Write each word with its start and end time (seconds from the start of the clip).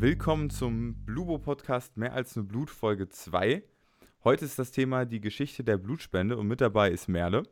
Willkommen 0.00 0.48
zum 0.48 0.94
Blubo 1.04 1.38
Podcast 1.38 1.96
Mehr 1.96 2.12
als 2.12 2.36
eine 2.36 2.46
Blut 2.46 2.70
Folge 2.70 3.08
2. 3.08 3.64
Heute 4.22 4.44
ist 4.44 4.56
das 4.56 4.70
Thema 4.70 5.04
die 5.04 5.20
Geschichte 5.20 5.64
der 5.64 5.76
Blutspende 5.76 6.36
und 6.36 6.46
mit 6.46 6.60
dabei 6.60 6.92
ist 6.92 7.08
Merle. 7.08 7.42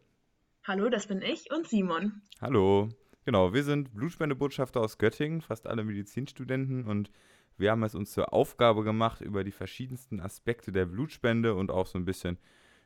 Hallo, 0.63 0.89
das 0.89 1.09
bin 1.09 1.23
ich 1.23 1.51
und 1.51 1.67
Simon. 1.67 2.23
Hallo. 2.41 2.89
Genau, 3.25 3.53
wir 3.53 3.65
sind 3.65 3.93
Blutspendebotschafter 3.97 4.81
aus 4.81 4.97
Göttingen, 4.97 5.41
fast 5.41 5.67
alle 5.67 5.83
Medizinstudenten 5.83 6.85
und 6.85 7.11
wir 7.59 7.73
haben 7.73 7.83
es 7.83 7.97
uns 7.97 8.13
zur 8.13 8.33
Aufgabe 8.33 8.85
gemacht, 8.85 9.23
über 9.23 9.43
die 9.43 9.51
verschiedensten 9.51 10.21
Aspekte 10.21 10.71
der 10.71 10.87
Blutspende 10.87 11.53
und 11.57 11.73
auch 11.73 11.89
so 11.89 11.99
ein 11.99 12.05
bisschen 12.05 12.39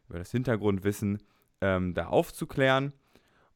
über 0.08 0.20
das 0.20 0.30
Hintergrundwissen 0.30 1.18
ähm, 1.60 1.92
da 1.92 2.06
aufzuklären. 2.06 2.94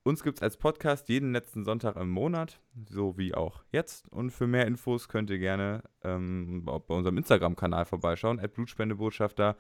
Uns 0.07 0.23
gibt 0.23 0.37
es 0.37 0.43
als 0.43 0.59
Podcast 0.59 1.09
jeden 1.09 1.33
letzten 1.33 1.65
Sonntag 1.65 1.97
im 1.97 2.11
Monat, 2.11 2.61
so 2.91 3.17
wie 3.17 3.35
auch 3.35 3.65
jetzt. 3.73 4.07
Und 4.13 4.33
für 4.33 4.47
mehr 4.47 4.67
Infos 4.67 5.09
könnt 5.09 5.31
ihr 5.31 5.39
gerne 5.39 5.83
ähm, 6.03 6.63
bei 6.67 6.95
unserem 6.95 7.17
Instagram-Kanal 7.17 7.87
vorbeischauen, 7.87 8.37
Blutspendebotschafter. 8.37 9.57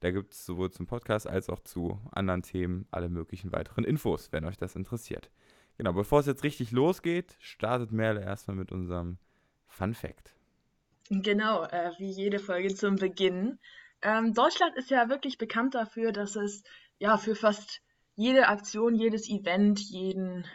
Da 0.00 0.10
gibt 0.10 0.32
es 0.32 0.46
sowohl 0.46 0.70
zum 0.70 0.86
Podcast 0.86 1.26
als 1.26 1.50
auch 1.50 1.60
zu 1.60 2.00
anderen 2.10 2.42
Themen 2.42 2.86
alle 2.90 3.10
möglichen 3.10 3.52
weiteren 3.52 3.84
Infos, 3.84 4.32
wenn 4.32 4.46
euch 4.46 4.56
das 4.56 4.76
interessiert. 4.76 5.30
Genau, 5.76 5.92
bevor 5.92 6.20
es 6.20 6.26
jetzt 6.26 6.42
richtig 6.42 6.70
losgeht, 6.70 7.36
startet 7.38 7.92
Merle 7.92 8.22
erstmal 8.22 8.56
mit 8.56 8.72
unserem 8.72 9.18
Fun 9.66 9.92
Fact. 9.92 10.34
Genau, 11.10 11.64
äh, 11.64 11.90
wie 11.98 12.10
jede 12.10 12.38
Folge 12.38 12.74
zum 12.74 12.96
Beginn. 12.96 13.58
Ähm, 14.00 14.32
Deutschland 14.32 14.74
ist 14.76 14.88
ja 14.88 15.10
wirklich 15.10 15.36
bekannt 15.36 15.74
dafür, 15.74 16.12
dass 16.12 16.34
es 16.34 16.62
ja 16.98 17.18
für 17.18 17.34
fast 17.34 17.82
jede 18.14 18.48
Aktion, 18.48 18.94
jedes 18.94 19.28
Event, 19.28 19.80
jeden, 19.80 20.46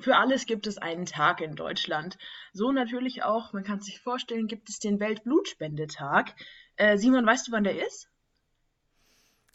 für 0.00 0.16
alles 0.16 0.46
gibt 0.46 0.66
es 0.66 0.78
einen 0.78 1.06
Tag 1.06 1.40
in 1.40 1.54
Deutschland. 1.54 2.18
So 2.52 2.72
natürlich 2.72 3.22
auch, 3.22 3.52
man 3.52 3.64
kann 3.64 3.80
sich 3.80 4.00
vorstellen, 4.00 4.46
gibt 4.46 4.68
es 4.68 4.78
den 4.78 5.00
Weltblutspendetag. 5.00 6.34
Äh, 6.76 6.98
Simon, 6.98 7.26
weißt 7.26 7.48
du, 7.48 7.52
wann 7.52 7.64
der 7.64 7.86
ist? 7.86 8.10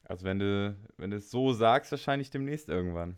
Also 0.04 0.26
wenn 0.26 0.40
du, 0.40 0.78
wenn 0.98 1.12
du 1.12 1.18
es 1.18 1.30
so 1.30 1.54
sagst, 1.54 1.92
wahrscheinlich 1.92 2.32
demnächst 2.32 2.70
irgendwann. 2.70 3.18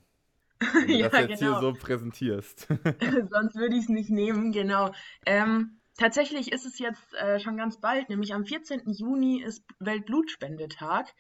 Wenn 0.60 0.88
du 0.88 0.94
ja, 0.98 1.10
das 1.10 1.30
jetzt 1.30 1.40
genau. 1.40 1.60
hier 1.60 1.62
so 1.62 1.74
präsentierst. 1.74 2.68
Sonst 3.30 3.56
würde 3.56 3.76
ich 3.76 3.84
es 3.84 3.90
nicht 3.90 4.10
nehmen, 4.10 4.52
genau. 4.52 4.94
Ähm, 5.26 5.80
tatsächlich 5.98 6.52
ist 6.52 6.66
es 6.66 6.80
jetzt 6.80 7.14
äh, 7.16 7.40
schon 7.40 7.58
ganz 7.58 7.80
bald, 7.80 8.10
nämlich 8.10 8.34
am 8.34 8.46
14. 8.46 8.84
Juni 8.86 9.42
ist 9.42 9.64
Weltblutspendetag. 9.80 11.14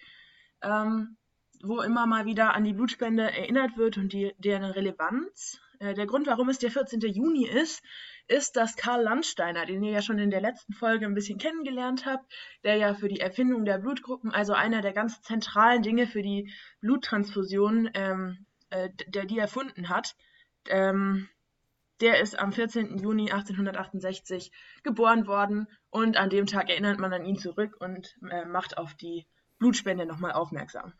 Ähm, 0.61 1.17
wo 1.63 1.81
immer 1.81 2.05
mal 2.05 2.25
wieder 2.25 2.53
an 2.53 2.65
die 2.65 2.73
Blutspende 2.73 3.23
erinnert 3.23 3.77
wird 3.77 3.97
und 3.97 4.11
die, 4.11 4.33
deren 4.37 4.69
Relevanz. 4.69 5.61
Äh, 5.79 5.93
der 5.93 6.05
Grund, 6.05 6.27
warum 6.27 6.49
es 6.49 6.59
der 6.59 6.69
14. 6.69 6.99
Juni 6.99 7.47
ist, 7.47 7.81
ist, 8.27 8.57
dass 8.57 8.75
Karl 8.75 9.01
Landsteiner, 9.01 9.65
den 9.65 9.81
ihr 9.81 9.93
ja 9.93 10.01
schon 10.01 10.19
in 10.19 10.29
der 10.29 10.41
letzten 10.41 10.73
Folge 10.73 11.05
ein 11.05 11.13
bisschen 11.13 11.39
kennengelernt 11.39 12.05
habt, 12.05 12.31
der 12.63 12.75
ja 12.75 12.93
für 12.93 13.07
die 13.07 13.21
Erfindung 13.21 13.63
der 13.63 13.77
Blutgruppen, 13.77 14.31
also 14.31 14.53
einer 14.53 14.81
der 14.81 14.91
ganz 14.91 15.21
zentralen 15.21 15.81
Dinge 15.81 16.05
für 16.05 16.21
die 16.21 16.51
Bluttransfusion, 16.81 17.89
ähm, 17.93 18.45
äh, 18.69 18.89
der 19.07 19.25
die 19.25 19.39
erfunden 19.39 19.87
hat, 19.87 20.15
ähm, 20.67 21.29
der 22.01 22.19
ist 22.19 22.37
am 22.37 22.51
14. 22.51 22.97
Juni 22.97 23.31
1868 23.31 24.51
geboren 24.83 25.27
worden 25.27 25.67
und 25.89 26.17
an 26.17 26.29
dem 26.29 26.45
Tag 26.45 26.69
erinnert 26.69 26.99
man 26.99 27.13
an 27.13 27.23
ihn 27.23 27.37
zurück 27.37 27.77
und 27.79 28.17
äh, 28.29 28.43
macht 28.43 28.77
auf 28.77 28.93
die 28.95 29.25
Blutspende 29.59 30.05
nochmal 30.05 30.33
aufmerksam. 30.33 30.93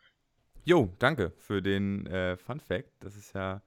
Jo, 0.66 0.90
danke 0.98 1.32
für 1.36 1.60
den 1.60 2.06
äh, 2.06 2.38
Fun 2.38 2.58
Fact. 2.58 2.90
Das 3.00 3.16
ist 3.16 3.34
ja 3.34 3.60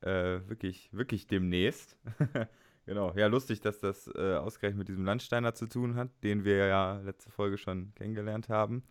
äh, 0.00 0.40
wirklich, 0.48 0.88
wirklich 0.92 1.28
demnächst. 1.28 1.96
genau, 2.86 3.12
ja, 3.14 3.28
lustig, 3.28 3.60
dass 3.60 3.78
das 3.78 4.10
äh, 4.14 4.34
ausgerechnet 4.34 4.78
mit 4.78 4.88
diesem 4.88 5.04
Landsteiner 5.04 5.54
zu 5.54 5.66
tun 5.66 5.94
hat, 5.94 6.10
den 6.24 6.44
wir 6.44 6.66
ja 6.66 6.98
letzte 6.98 7.30
Folge 7.30 7.58
schon 7.58 7.94
kennengelernt 7.94 8.48
haben. 8.48 8.82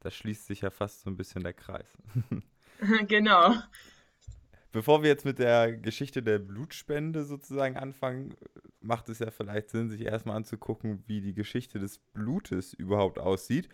Da 0.00 0.10
schließt 0.10 0.46
sich 0.46 0.62
ja 0.62 0.70
fast 0.70 1.02
so 1.02 1.10
ein 1.10 1.16
bisschen 1.16 1.42
der 1.42 1.52
Kreis. 1.52 1.98
genau. 3.06 3.54
Bevor 4.72 5.02
wir 5.02 5.10
jetzt 5.10 5.26
mit 5.26 5.38
der 5.38 5.72
Geschichte 5.72 6.22
der 6.22 6.38
Blutspende 6.38 7.24
sozusagen 7.24 7.76
anfangen, 7.76 8.34
macht 8.80 9.10
es 9.10 9.18
ja 9.18 9.30
vielleicht 9.30 9.68
Sinn, 9.70 9.90
sich 9.90 10.02
erstmal 10.02 10.36
anzugucken, 10.36 11.02
wie 11.06 11.20
die 11.20 11.34
Geschichte 11.34 11.78
des 11.78 11.98
Blutes 11.98 12.72
überhaupt 12.72 13.18
aussieht. 13.18 13.68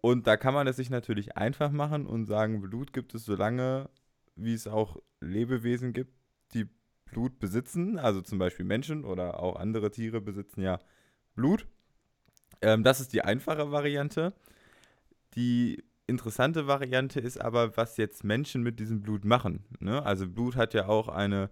Und 0.00 0.26
da 0.26 0.36
kann 0.36 0.54
man 0.54 0.66
es 0.66 0.76
sich 0.76 0.90
natürlich 0.90 1.36
einfach 1.36 1.70
machen 1.70 2.06
und 2.06 2.26
sagen, 2.26 2.60
Blut 2.60 2.92
gibt 2.92 3.14
es 3.14 3.24
so 3.24 3.34
lange, 3.34 3.90
wie 4.36 4.54
es 4.54 4.66
auch 4.68 4.96
Lebewesen 5.20 5.92
gibt, 5.92 6.12
die 6.54 6.68
Blut 7.04 7.38
besitzen. 7.40 7.98
Also 7.98 8.20
zum 8.22 8.38
Beispiel 8.38 8.64
Menschen 8.64 9.04
oder 9.04 9.40
auch 9.42 9.56
andere 9.56 9.90
Tiere 9.90 10.20
besitzen 10.20 10.62
ja 10.62 10.78
Blut. 11.34 11.66
Ähm, 12.60 12.84
das 12.84 13.00
ist 13.00 13.12
die 13.12 13.22
einfache 13.22 13.72
Variante. 13.72 14.32
Die 15.34 15.84
interessante 16.06 16.66
Variante 16.66 17.20
ist 17.20 17.40
aber, 17.40 17.76
was 17.76 17.96
jetzt 17.96 18.24
Menschen 18.24 18.62
mit 18.62 18.80
diesem 18.80 19.02
Blut 19.02 19.24
machen. 19.24 19.64
Ne? 19.80 20.04
Also 20.04 20.28
Blut 20.28 20.56
hat 20.56 20.74
ja 20.74 20.88
auch 20.88 21.08
eine, 21.08 21.50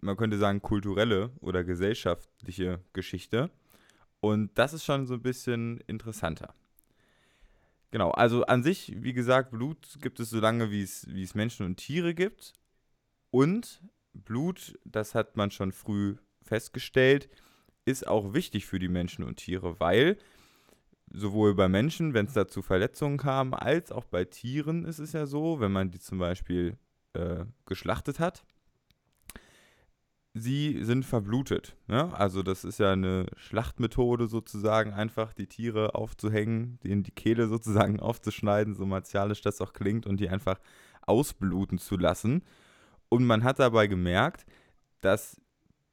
man 0.00 0.16
könnte 0.16 0.38
sagen, 0.38 0.62
kulturelle 0.62 1.30
oder 1.40 1.64
gesellschaftliche 1.64 2.80
Geschichte. 2.92 3.50
Und 4.20 4.56
das 4.58 4.72
ist 4.72 4.84
schon 4.84 5.06
so 5.06 5.14
ein 5.14 5.22
bisschen 5.22 5.78
interessanter. 5.86 6.54
Genau, 7.90 8.10
also 8.12 8.44
an 8.44 8.62
sich, 8.62 8.92
wie 8.96 9.12
gesagt, 9.12 9.50
Blut 9.50 9.98
gibt 10.00 10.20
es 10.20 10.30
so 10.30 10.38
lange, 10.38 10.70
wie 10.70 10.82
es, 10.82 11.06
wie 11.08 11.22
es 11.22 11.34
Menschen 11.34 11.66
und 11.66 11.76
Tiere 11.76 12.14
gibt. 12.14 12.52
Und 13.30 13.82
Blut, 14.12 14.78
das 14.84 15.14
hat 15.14 15.36
man 15.36 15.50
schon 15.50 15.72
früh 15.72 16.16
festgestellt, 16.42 17.28
ist 17.84 18.06
auch 18.06 18.32
wichtig 18.34 18.66
für 18.66 18.78
die 18.78 18.88
Menschen 18.88 19.24
und 19.24 19.36
Tiere, 19.36 19.80
weil 19.80 20.18
sowohl 21.12 21.54
bei 21.54 21.68
Menschen, 21.68 22.14
wenn 22.14 22.26
es 22.26 22.34
da 22.34 22.46
zu 22.46 22.62
Verletzungen 22.62 23.18
kam, 23.18 23.54
als 23.54 23.90
auch 23.90 24.04
bei 24.04 24.24
Tieren 24.24 24.84
ist 24.84 25.00
es 25.00 25.12
ja 25.12 25.26
so, 25.26 25.60
wenn 25.60 25.72
man 25.72 25.90
die 25.90 25.98
zum 25.98 26.18
Beispiel 26.18 26.78
äh, 27.14 27.44
geschlachtet 27.66 28.20
hat, 28.20 28.44
sie 30.34 30.84
sind 30.84 31.04
verblutet. 31.04 31.76
Ne? 31.88 32.14
Also 32.14 32.42
das 32.42 32.64
ist 32.64 32.78
ja 32.78 32.92
eine 32.92 33.26
Schlachtmethode 33.36 34.28
sozusagen, 34.28 34.92
einfach 34.92 35.32
die 35.32 35.46
Tiere 35.46 35.94
aufzuhängen, 35.94 36.78
denen 36.84 37.02
die 37.02 37.10
Kehle 37.10 37.48
sozusagen 37.48 38.00
aufzuschneiden, 38.00 38.74
so 38.74 38.86
martialisch 38.86 39.40
das 39.42 39.60
auch 39.60 39.72
klingt, 39.72 40.06
und 40.06 40.20
die 40.20 40.28
einfach 40.28 40.60
ausbluten 41.02 41.78
zu 41.78 41.96
lassen. 41.96 42.42
Und 43.08 43.24
man 43.24 43.42
hat 43.42 43.58
dabei 43.58 43.88
gemerkt, 43.88 44.46
dass 45.00 45.40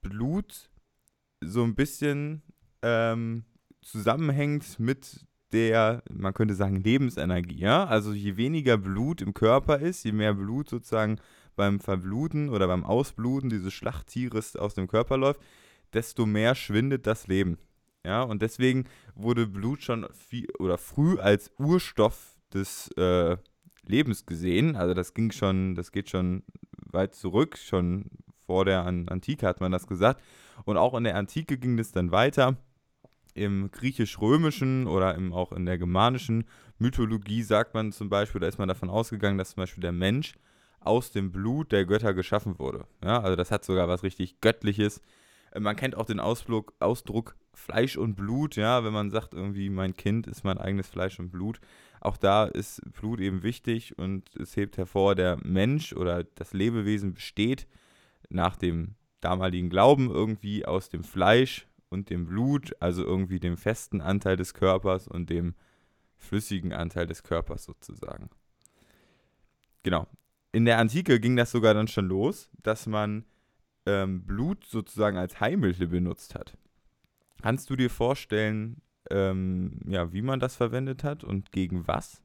Blut 0.01 0.69
so 1.41 1.63
ein 1.63 1.75
bisschen 1.75 2.43
ähm, 2.83 3.45
zusammenhängt 3.81 4.79
mit 4.79 5.25
der, 5.51 6.03
man 6.11 6.33
könnte 6.33 6.53
sagen, 6.53 6.75
Lebensenergie. 6.83 7.59
Ja? 7.59 7.85
Also 7.85 8.13
je 8.13 8.37
weniger 8.37 8.77
Blut 8.77 9.21
im 9.21 9.33
Körper 9.33 9.79
ist, 9.79 10.03
je 10.03 10.11
mehr 10.11 10.33
Blut 10.33 10.69
sozusagen 10.69 11.19
beim 11.57 11.81
Verbluten 11.81 12.50
oder 12.50 12.68
beim 12.68 12.85
Ausbluten 12.85 13.50
dieses 13.50 13.73
Schlachttieres 13.73 14.56
aus 14.56 14.75
dem 14.75 14.88
Körper 14.88 15.18
läuft, 15.18 15.41
desto 15.91 16.25
mehr 16.25 16.56
schwindet 16.56 17.06
das 17.06 17.28
Leben. 17.28 17.57
Ja, 18.06 18.22
und 18.22 18.41
deswegen 18.41 18.85
wurde 19.16 19.47
Blut 19.47 19.84
schon 19.84 20.07
viel 20.13 20.47
oder 20.59 20.78
früh 20.78 21.19
als 21.19 21.51
Urstoff 21.57 22.38
des 22.53 22.90
äh, 22.96 23.35
Lebens 23.85 24.25
gesehen. 24.25 24.78
Also 24.78 24.94
das 24.94 25.13
ging 25.13 25.31
schon, 25.31 25.75
das 25.75 25.91
geht 25.91 26.09
schon 26.09 26.44
weit 26.85 27.16
zurück, 27.16 27.57
schon 27.57 28.06
vor 28.46 28.63
der 28.63 28.85
Antike 28.85 29.46
hat 29.46 29.59
man 29.59 29.73
das 29.73 29.88
gesagt. 29.88 30.22
Und 30.63 30.78
auch 30.78 30.94
in 30.94 31.03
der 31.03 31.17
Antike 31.17 31.57
ging 31.57 31.78
es 31.79 31.91
dann 31.91 32.12
weiter. 32.12 32.56
Im 33.34 33.69
griechisch-römischen 33.72 34.88
oder 34.88 35.13
im, 35.16 35.34
auch 35.34 35.51
in 35.51 35.66
der 35.66 35.78
germanischen 35.78 36.46
Mythologie 36.79 37.44
sagt 37.44 37.73
man 37.73 37.91
zum 37.91 38.09
Beispiel, 38.09 38.40
da 38.40 38.47
ist 38.47 38.57
man 38.57 38.69
davon 38.69 38.90
ausgegangen, 38.90 39.38
dass 39.38 39.50
zum 39.50 39.62
Beispiel 39.62 39.81
der 39.81 39.91
Mensch 39.91 40.34
aus 40.87 41.11
dem 41.11 41.31
Blut 41.31 41.72
der 41.72 41.85
Götter 41.85 42.13
geschaffen 42.13 42.57
wurde. 42.59 42.85
Ja, 43.03 43.22
also 43.22 43.35
das 43.35 43.51
hat 43.51 43.66
sogar 43.66 43.87
was 43.87 44.03
richtig 44.03 44.41
Göttliches. 44.41 45.01
Äh, 45.51 45.59
man 45.59 45.75
kennt 45.75 45.95
auch 45.95 46.05
den 46.05 46.19
Ausdruck, 46.19 46.73
Ausdruck 46.79 47.35
Fleisch 47.53 47.97
und 47.97 48.16
Blut, 48.16 48.55
ja, 48.55 48.84
wenn 48.84 48.93
man 48.93 49.09
sagt, 49.09 49.34
irgendwie 49.34 49.69
mein 49.69 49.95
Kind 49.95 50.28
ist 50.28 50.43
mein 50.43 50.57
eigenes 50.57 50.87
Fleisch 50.87 51.19
und 51.19 51.31
Blut. 51.31 51.59
Auch 51.99 52.17
da 52.17 52.45
ist 52.45 52.81
Blut 52.93 53.19
eben 53.19 53.41
wichtig 53.43 53.97
und 53.97 54.35
es 54.35 54.55
hebt 54.55 54.78
hervor, 54.78 55.16
der 55.16 55.37
Mensch 55.43 55.93
oder 55.93 56.23
das 56.23 56.53
Lebewesen 56.53 57.16
besteht 57.16 57.67
nach 58.29 58.55
dem 58.55 58.95
damaligen 59.22 59.69
Glauben 59.69 60.11
irgendwie 60.11 60.66
aus 60.66 60.90
dem 60.90 61.03
Fleisch 61.03 61.67
und 61.90 62.09
dem 62.09 62.25
Blut, 62.25 62.75
also 62.79 63.03
irgendwie 63.03 63.40
dem 63.40 63.57
festen 63.57 64.01
Anteil 64.01 64.37
des 64.37 64.53
Körpers 64.53 65.07
und 65.07 65.29
dem 65.29 65.55
flüssigen 66.16 66.73
Anteil 66.73 67.07
des 67.07 67.23
Körpers 67.23 67.63
sozusagen. 67.63 68.29
Genau, 69.83 70.07
in 70.57 70.65
der 70.65 70.79
Antike 70.79 71.19
ging 71.19 71.35
das 71.35 71.51
sogar 71.51 71.75
dann 71.75 71.87
schon 71.87 72.07
los, 72.07 72.49
dass 72.63 72.87
man 72.87 73.25
ähm, 73.85 74.25
Blut 74.25 74.65
sozusagen 74.65 75.15
als 75.15 75.39
Heilmittel 75.39 75.85
benutzt 75.85 76.33
hat. 76.33 76.57
Kannst 77.43 77.69
du 77.69 77.75
dir 77.75 77.91
vorstellen, 77.91 78.81
ähm, 79.11 79.79
ja, 79.85 80.11
wie 80.13 80.23
man 80.23 80.39
das 80.39 80.55
verwendet 80.55 81.03
hat 81.03 81.23
und 81.23 81.51
gegen 81.51 81.87
was? 81.87 82.23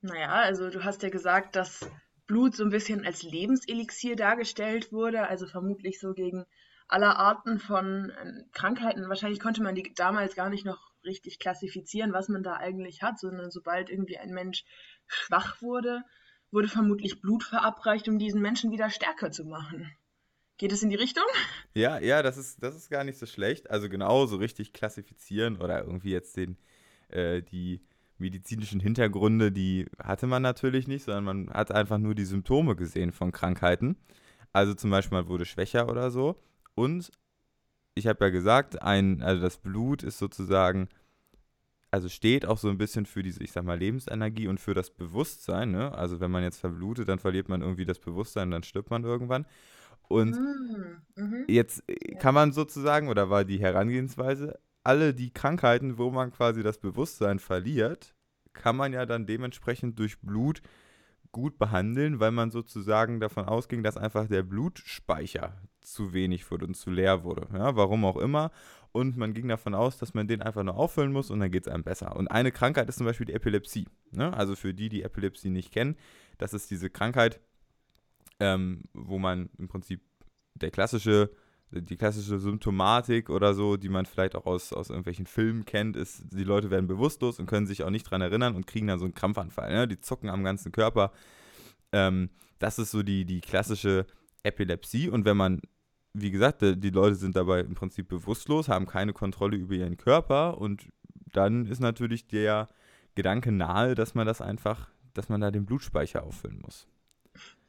Naja, 0.00 0.32
also 0.32 0.70
du 0.70 0.82
hast 0.82 1.02
ja 1.02 1.10
gesagt, 1.10 1.54
dass 1.54 1.86
Blut 2.26 2.56
so 2.56 2.64
ein 2.64 2.70
bisschen 2.70 3.04
als 3.04 3.24
Lebenselixier 3.24 4.16
dargestellt 4.16 4.90
wurde, 4.90 5.28
also 5.28 5.46
vermutlich 5.46 6.00
so 6.00 6.14
gegen 6.14 6.46
aller 6.88 7.18
Arten 7.18 7.58
von 7.58 8.08
äh, 8.08 8.32
Krankheiten. 8.52 9.06
Wahrscheinlich 9.10 9.40
konnte 9.40 9.62
man 9.62 9.74
die 9.74 9.92
damals 9.94 10.34
gar 10.34 10.48
nicht 10.48 10.64
noch 10.64 10.94
richtig 11.04 11.40
klassifizieren, 11.40 12.14
was 12.14 12.30
man 12.30 12.42
da 12.42 12.56
eigentlich 12.56 13.02
hat, 13.02 13.18
sondern 13.18 13.50
sobald 13.50 13.90
irgendwie 13.90 14.16
ein 14.16 14.32
Mensch 14.32 14.64
schwach 15.06 15.60
wurde, 15.60 16.04
wurde 16.50 16.68
vermutlich 16.68 17.20
Blut 17.20 17.44
verabreicht, 17.44 18.08
um 18.08 18.18
diesen 18.18 18.42
Menschen 18.42 18.70
wieder 18.70 18.90
stärker 18.90 19.30
zu 19.30 19.44
machen. 19.44 19.90
Geht 20.58 20.72
es 20.72 20.82
in 20.82 20.90
die 20.90 20.96
Richtung? 20.96 21.24
Ja, 21.72 21.98
ja, 21.98 22.22
das 22.22 22.36
ist, 22.36 22.62
das 22.62 22.76
ist 22.76 22.90
gar 22.90 23.04
nicht 23.04 23.18
so 23.18 23.26
schlecht. 23.26 23.70
Also 23.70 23.88
genau 23.88 24.26
so 24.26 24.36
richtig 24.36 24.72
klassifizieren 24.72 25.56
oder 25.56 25.84
irgendwie 25.84 26.10
jetzt 26.10 26.36
den, 26.36 26.58
äh, 27.08 27.42
die 27.42 27.80
medizinischen 28.18 28.80
Hintergründe, 28.80 29.50
die 29.50 29.86
hatte 29.98 30.26
man 30.26 30.42
natürlich 30.42 30.86
nicht, 30.86 31.04
sondern 31.04 31.24
man 31.24 31.50
hat 31.50 31.72
einfach 31.72 31.98
nur 31.98 32.14
die 32.14 32.26
Symptome 32.26 32.76
gesehen 32.76 33.12
von 33.12 33.32
Krankheiten. 33.32 33.96
Also 34.52 34.74
zum 34.74 34.90
Beispiel 34.90 35.16
man 35.16 35.28
wurde 35.28 35.46
schwächer 35.46 35.88
oder 35.88 36.10
so. 36.10 36.36
Und 36.74 37.10
ich 37.94 38.06
habe 38.06 38.26
ja 38.26 38.30
gesagt, 38.30 38.82
ein, 38.82 39.22
also 39.22 39.40
das 39.40 39.56
Blut 39.56 40.02
ist 40.02 40.18
sozusagen, 40.18 40.88
also 41.90 42.08
steht 42.08 42.46
auch 42.46 42.58
so 42.58 42.68
ein 42.68 42.78
bisschen 42.78 43.06
für 43.06 43.22
diese, 43.22 43.42
ich 43.42 43.52
sag 43.52 43.64
mal, 43.64 43.78
Lebensenergie 43.78 44.48
und 44.48 44.60
für 44.60 44.74
das 44.74 44.90
Bewusstsein. 44.90 45.72
Ne? 45.72 45.92
Also 45.92 46.20
wenn 46.20 46.30
man 46.30 46.42
jetzt 46.42 46.58
verblutet, 46.58 47.08
dann 47.08 47.18
verliert 47.18 47.48
man 47.48 47.62
irgendwie 47.62 47.84
das 47.84 47.98
Bewusstsein, 47.98 48.50
dann 48.50 48.62
stirbt 48.62 48.90
man 48.90 49.04
irgendwann. 49.04 49.46
Und 50.08 50.36
mm, 50.36 51.22
mhm. 51.22 51.44
jetzt 51.48 51.82
kann 52.18 52.34
man 52.34 52.52
sozusagen, 52.52 53.08
oder 53.08 53.30
war 53.30 53.44
die 53.44 53.60
Herangehensweise, 53.60 54.58
alle 54.82 55.14
die 55.14 55.32
Krankheiten, 55.32 55.98
wo 55.98 56.10
man 56.10 56.32
quasi 56.32 56.62
das 56.62 56.78
Bewusstsein 56.78 57.38
verliert, 57.38 58.14
kann 58.52 58.76
man 58.76 58.92
ja 58.92 59.06
dann 59.06 59.26
dementsprechend 59.26 59.98
durch 59.98 60.20
Blut 60.20 60.62
gut 61.32 61.58
behandeln, 61.58 62.18
weil 62.18 62.32
man 62.32 62.50
sozusagen 62.50 63.20
davon 63.20 63.44
ausging, 63.44 63.82
dass 63.82 63.96
einfach 63.96 64.26
der 64.26 64.42
Blutspeicher 64.42 65.60
zu 65.92 66.12
wenig 66.12 66.50
wurde 66.50 66.66
und 66.66 66.74
zu 66.74 66.90
leer 66.90 67.24
wurde. 67.24 67.46
Ja, 67.52 67.76
warum 67.76 68.04
auch 68.04 68.16
immer. 68.16 68.50
Und 68.92 69.16
man 69.16 69.34
ging 69.34 69.48
davon 69.48 69.74
aus, 69.74 69.98
dass 69.98 70.14
man 70.14 70.26
den 70.26 70.42
einfach 70.42 70.64
nur 70.64 70.74
auffüllen 70.74 71.12
muss 71.12 71.30
und 71.30 71.40
dann 71.40 71.50
geht 71.50 71.66
es 71.66 71.72
einem 71.72 71.84
besser. 71.84 72.16
Und 72.16 72.28
eine 72.28 72.50
Krankheit 72.50 72.88
ist 72.88 72.96
zum 72.96 73.06
Beispiel 73.06 73.26
die 73.26 73.34
Epilepsie. 73.34 73.86
Ne? 74.10 74.32
Also 74.36 74.56
für 74.56 74.74
die, 74.74 74.88
die 74.88 75.02
Epilepsie 75.02 75.50
nicht 75.50 75.72
kennen, 75.72 75.96
das 76.38 76.54
ist 76.54 76.70
diese 76.70 76.90
Krankheit, 76.90 77.40
ähm, 78.40 78.82
wo 78.92 79.18
man 79.18 79.50
im 79.58 79.68
Prinzip 79.68 80.00
der 80.54 80.70
klassische 80.70 81.30
die 81.72 81.96
klassische 81.96 82.38
Symptomatik 82.38 83.30
oder 83.30 83.54
so, 83.54 83.76
die 83.76 83.88
man 83.88 84.04
vielleicht 84.04 84.34
auch 84.34 84.46
aus, 84.46 84.72
aus 84.72 84.90
irgendwelchen 84.90 85.26
Filmen 85.26 85.64
kennt, 85.64 85.96
ist, 85.96 86.24
die 86.32 86.44
Leute 86.44 86.70
werden 86.70 86.88
bewusstlos 86.88 87.38
und 87.38 87.46
können 87.46 87.66
sich 87.66 87.84
auch 87.84 87.90
nicht 87.90 88.10
dran 88.10 88.20
erinnern 88.20 88.56
und 88.56 88.66
kriegen 88.66 88.88
dann 88.88 88.98
so 88.98 89.04
einen 89.04 89.14
Krampfanfall. 89.14 89.72
Ne? 89.72 89.88
Die 89.88 90.00
zucken 90.00 90.28
am 90.28 90.42
ganzen 90.42 90.72
Körper. 90.72 91.12
Ähm, 91.92 92.30
das 92.58 92.78
ist 92.78 92.90
so 92.90 93.02
die, 93.02 93.24
die 93.24 93.40
klassische 93.40 94.06
Epilepsie. 94.42 95.08
Und 95.08 95.24
wenn 95.24 95.36
man, 95.36 95.60
wie 96.12 96.30
gesagt, 96.30 96.62
die 96.62 96.90
Leute 96.90 97.14
sind 97.14 97.36
dabei 97.36 97.60
im 97.60 97.74
Prinzip 97.74 98.08
bewusstlos, 98.08 98.68
haben 98.68 98.86
keine 98.86 99.12
Kontrolle 99.12 99.56
über 99.56 99.74
ihren 99.74 99.96
Körper 99.96 100.58
und 100.58 100.88
dann 101.32 101.66
ist 101.66 101.80
natürlich 101.80 102.26
der 102.26 102.68
Gedanke 103.14 103.52
nahe, 103.52 103.94
dass 103.94 104.14
man 104.14 104.26
das 104.26 104.40
einfach, 104.40 104.88
dass 105.14 105.28
man 105.28 105.40
da 105.40 105.50
den 105.50 105.66
Blutspeicher 105.66 106.24
auffüllen 106.24 106.60
muss 106.60 106.88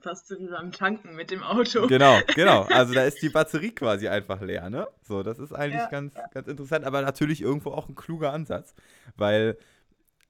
fast 0.02 0.28
so 0.28 0.40
wie 0.40 0.48
beim 0.48 0.72
Tanken 0.72 1.16
mit 1.16 1.32
dem 1.32 1.44
Auto. 1.44 1.88
Genau, 1.88 2.20
genau. 2.36 2.64
Also 2.72 2.94
da 2.94 3.04
ist 3.04 3.22
die 3.22 3.30
Batterie 3.30 3.72
quasi 3.72 4.08
einfach 4.08 4.42
leer, 4.42 4.70
ne? 4.70 4.88
So, 5.04 5.24
das 5.24 5.40
ist 5.40 5.54
eigentlich 5.54 5.82
ja, 5.82 5.90
ganz, 5.90 6.16
ja. 6.16 6.28
ganz 6.34 6.48
interessant, 6.48 6.86
aber 6.86 7.02
natürlich 7.02 7.42
irgendwo 7.42 7.72
auch 7.72 7.88
ein 7.88 7.96
kluger 7.96 8.34
Ansatz, 8.34 8.74
weil, 9.16 9.58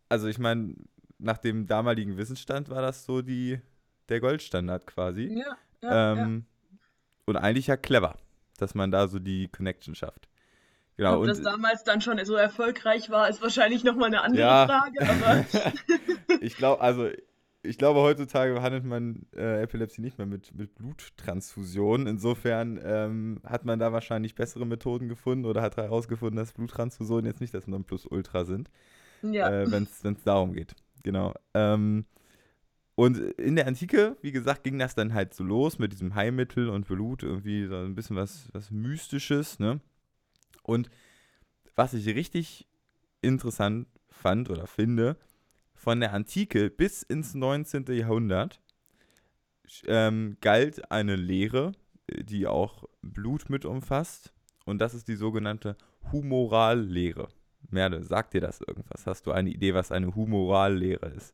also 0.09 0.27
ich 0.27 0.39
meine, 0.39 0.75
nach 1.17 1.37
dem 1.37 1.67
damaligen 1.67 2.17
Wissensstand 2.17 2.69
war 2.69 2.81
das 2.81 3.05
so 3.05 3.21
die, 3.21 3.59
der 4.09 4.19
Goldstandard 4.19 4.87
quasi. 4.87 5.39
Ja, 5.39 5.57
ja, 5.81 6.13
ähm, 6.13 6.45
ja. 6.45 6.50
Und 7.31 7.37
eigentlich 7.37 7.67
ja 7.67 7.77
clever, 7.77 8.15
dass 8.57 8.75
man 8.75 8.91
da 8.91 9.07
so 9.07 9.19
die 9.19 9.47
Connection 9.47 9.95
schafft. 9.95 10.27
Genau, 10.97 11.15
Ob 11.15 11.21
und 11.21 11.27
das 11.27 11.41
damals 11.41 11.83
dann 11.83 12.01
schon 12.01 12.23
so 12.25 12.35
erfolgreich 12.35 13.09
war, 13.09 13.29
ist 13.29 13.41
wahrscheinlich 13.41 13.83
nochmal 13.83 14.07
eine 14.07 14.21
andere 14.21 14.41
ja. 14.41 14.67
Frage, 14.67 14.99
aber. 15.01 15.45
ich 16.41 16.57
glaube, 16.57 16.81
also 16.81 17.09
ich 17.63 17.77
glaube, 17.77 18.01
heutzutage 18.01 18.53
behandelt 18.53 18.83
man 18.83 19.25
äh, 19.35 19.61
Epilepsie 19.61 20.01
nicht 20.01 20.17
mehr 20.17 20.27
mit, 20.27 20.53
mit 20.55 20.73
Bluttransfusionen. 20.75 22.07
Insofern 22.07 22.79
ähm, 22.83 23.39
hat 23.43 23.65
man 23.65 23.79
da 23.79 23.93
wahrscheinlich 23.93 24.35
bessere 24.35 24.65
Methoden 24.65 25.09
gefunden 25.09 25.45
oder 25.45 25.61
hat 25.61 25.77
herausgefunden, 25.77 26.37
dass 26.37 26.53
Bluttransfusionen 26.53 27.25
jetzt 27.25 27.41
nicht 27.41 27.53
das 27.53 27.67
Nonplusultra 27.67 28.45
sind, 28.45 28.69
ja. 29.21 29.49
äh, 29.49 29.71
wenn 29.71 29.83
es 29.83 30.23
darum 30.23 30.53
geht. 30.53 30.75
Genau. 31.03 31.33
Ähm, 31.53 32.05
und 33.01 33.17
in 33.17 33.55
der 33.55 33.65
Antike, 33.65 34.15
wie 34.21 34.31
gesagt, 34.31 34.63
ging 34.63 34.77
das 34.77 34.93
dann 34.93 35.15
halt 35.15 35.33
so 35.33 35.43
los 35.43 35.79
mit 35.79 35.91
diesem 35.91 36.13
Heilmittel 36.13 36.69
und 36.69 36.87
Blut, 36.87 37.23
irgendwie 37.23 37.65
so 37.65 37.75
ein 37.75 37.95
bisschen 37.95 38.15
was, 38.15 38.47
was 38.53 38.69
Mystisches. 38.69 39.57
Ne? 39.57 39.81
Und 40.61 40.87
was 41.75 41.95
ich 41.95 42.05
richtig 42.05 42.67
interessant 43.23 43.87
fand 44.11 44.51
oder 44.51 44.67
finde, 44.67 45.17
von 45.73 45.99
der 45.99 46.13
Antike 46.13 46.69
bis 46.69 47.01
ins 47.01 47.33
19. 47.33 47.85
Jahrhundert 47.87 48.61
ähm, 49.87 50.37
galt 50.39 50.91
eine 50.91 51.15
Lehre, 51.15 51.71
die 52.07 52.45
auch 52.45 52.83
Blut 53.01 53.49
mit 53.49 53.65
umfasst. 53.65 54.31
Und 54.65 54.77
das 54.77 54.93
ist 54.93 55.07
die 55.07 55.15
sogenannte 55.15 55.75
Humorallehre. 56.11 57.29
Merle, 57.67 58.03
sagt 58.03 58.35
dir 58.35 58.41
das 58.41 58.61
irgendwas? 58.61 59.07
Hast 59.07 59.25
du 59.25 59.31
eine 59.31 59.49
Idee, 59.49 59.73
was 59.73 59.91
eine 59.91 60.13
Humorallehre 60.13 61.07
ist? 61.07 61.33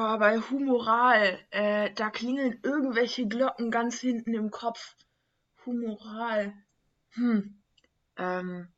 Boah, 0.00 0.18
bei 0.18 0.38
Humoral, 0.38 1.38
äh, 1.50 1.90
da 1.94 2.08
klingeln 2.08 2.58
irgendwelche 2.62 3.28
Glocken 3.28 3.70
ganz 3.70 4.00
hinten 4.00 4.32
im 4.32 4.50
Kopf. 4.50 4.96
Humoral. 5.66 6.54
Hm. 7.10 7.60
Ähm, 8.16 8.68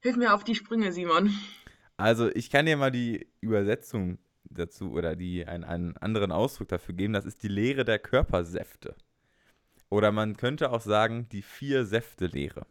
hilf 0.00 0.16
mir 0.16 0.32
auf 0.32 0.42
die 0.42 0.54
Sprünge, 0.54 0.90
Simon. 0.90 1.34
Also 1.98 2.30
ich 2.30 2.48
kann 2.48 2.64
dir 2.64 2.78
mal 2.78 2.90
die 2.90 3.30
Übersetzung 3.42 4.16
dazu 4.44 4.92
oder 4.92 5.16
die 5.16 5.46
einen, 5.46 5.64
einen 5.64 5.98
anderen 5.98 6.32
Ausdruck 6.32 6.68
dafür 6.68 6.94
geben. 6.94 7.12
Das 7.12 7.26
ist 7.26 7.42
die 7.42 7.48
Lehre 7.48 7.84
der 7.84 7.98
Körpersäfte. 7.98 8.96
Oder 9.90 10.12
man 10.12 10.38
könnte 10.38 10.72
auch 10.72 10.80
sagen, 10.80 11.28
die 11.28 11.42
Vier-Säfte-Lehre. 11.42 12.66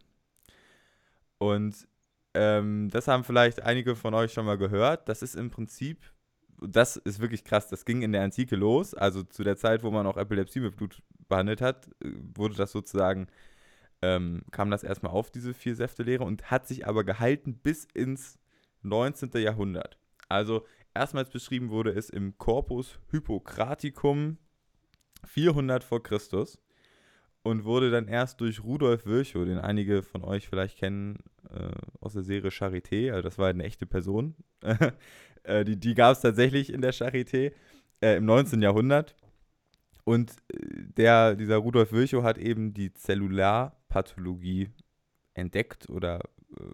Und 1.38 1.86
ähm, 2.34 2.90
das 2.90 3.06
haben 3.06 3.22
vielleicht 3.22 3.62
einige 3.62 3.94
von 3.94 4.14
euch 4.14 4.32
schon 4.32 4.46
mal 4.46 4.58
gehört. 4.58 5.08
Das 5.08 5.22
ist 5.22 5.36
im 5.36 5.50
Prinzip, 5.50 6.12
das 6.66 6.96
ist 6.96 7.20
wirklich 7.20 7.44
krass, 7.44 7.68
das 7.68 7.84
ging 7.84 8.02
in 8.02 8.12
der 8.12 8.22
Antike 8.22 8.56
los. 8.56 8.94
Also 8.94 9.22
zu 9.22 9.44
der 9.44 9.56
Zeit, 9.56 9.82
wo 9.82 9.90
man 9.90 10.06
auch 10.06 10.16
Epilepsie 10.16 10.60
mit 10.60 10.76
Blut 10.76 11.02
behandelt 11.28 11.60
hat, 11.60 11.88
äh, 12.02 12.12
wurde 12.34 12.54
das 12.54 12.72
sozusagen, 12.72 13.28
ähm, 14.02 14.42
kam 14.50 14.70
das 14.70 14.82
erstmal 14.82 15.12
auf, 15.12 15.30
diese 15.30 15.54
Vier-Säfte-Lehre, 15.54 16.24
und 16.24 16.50
hat 16.50 16.66
sich 16.66 16.86
aber 16.86 17.04
gehalten 17.04 17.54
bis 17.54 17.84
ins 17.94 18.38
19. 18.82 19.30
Jahrhundert. 19.40 19.98
Also 20.28 20.66
erstmals 20.94 21.30
beschrieben 21.30 21.70
wurde 21.70 21.90
es 21.90 22.10
im 22.10 22.36
Corpus 22.38 22.98
Hippocraticum 23.10 24.38
400 25.26 25.84
vor 25.84 26.02
Christus 26.02 26.58
und 27.42 27.64
wurde 27.64 27.90
dann 27.90 28.08
erst 28.08 28.40
durch 28.40 28.62
Rudolf 28.62 29.06
Virchow, 29.06 29.44
den 29.44 29.58
einige 29.58 30.02
von 30.02 30.24
euch 30.24 30.48
vielleicht 30.48 30.78
kennen 30.78 31.18
äh, 31.50 31.70
aus 32.00 32.14
der 32.14 32.22
Serie 32.22 32.50
Charité, 32.50 33.10
also 33.10 33.22
das 33.22 33.38
war 33.38 33.48
eine 33.48 33.64
echte 33.64 33.86
Person, 33.86 34.34
äh, 35.42 35.64
die, 35.64 35.78
die 35.78 35.94
gab 35.94 36.12
es 36.12 36.20
tatsächlich 36.20 36.72
in 36.72 36.80
der 36.80 36.94
Charité 36.94 37.52
äh, 38.00 38.16
im 38.16 38.24
19. 38.24 38.62
Jahrhundert. 38.62 39.16
Und 40.04 40.32
äh, 40.48 40.56
der, 40.96 41.36
dieser 41.36 41.56
Rudolf 41.56 41.92
Virchow 41.92 42.22
hat 42.22 42.38
eben 42.38 42.74
die 42.74 42.92
Zellularpathologie 42.92 44.70
entdeckt 45.34 45.88
oder 45.88 46.20
äh, 46.58 46.64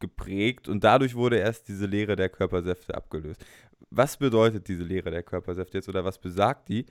geprägt 0.00 0.68
und 0.68 0.82
dadurch 0.82 1.14
wurde 1.14 1.36
erst 1.36 1.68
diese 1.68 1.86
Lehre 1.86 2.16
der 2.16 2.30
Körpersäfte 2.30 2.94
abgelöst. 2.94 3.44
Was 3.90 4.16
bedeutet 4.16 4.68
diese 4.68 4.82
Lehre 4.82 5.10
der 5.10 5.22
Körpersäfte 5.22 5.78
jetzt 5.78 5.88
oder 5.88 6.04
was 6.04 6.18
besagt 6.18 6.68
die? 6.68 6.86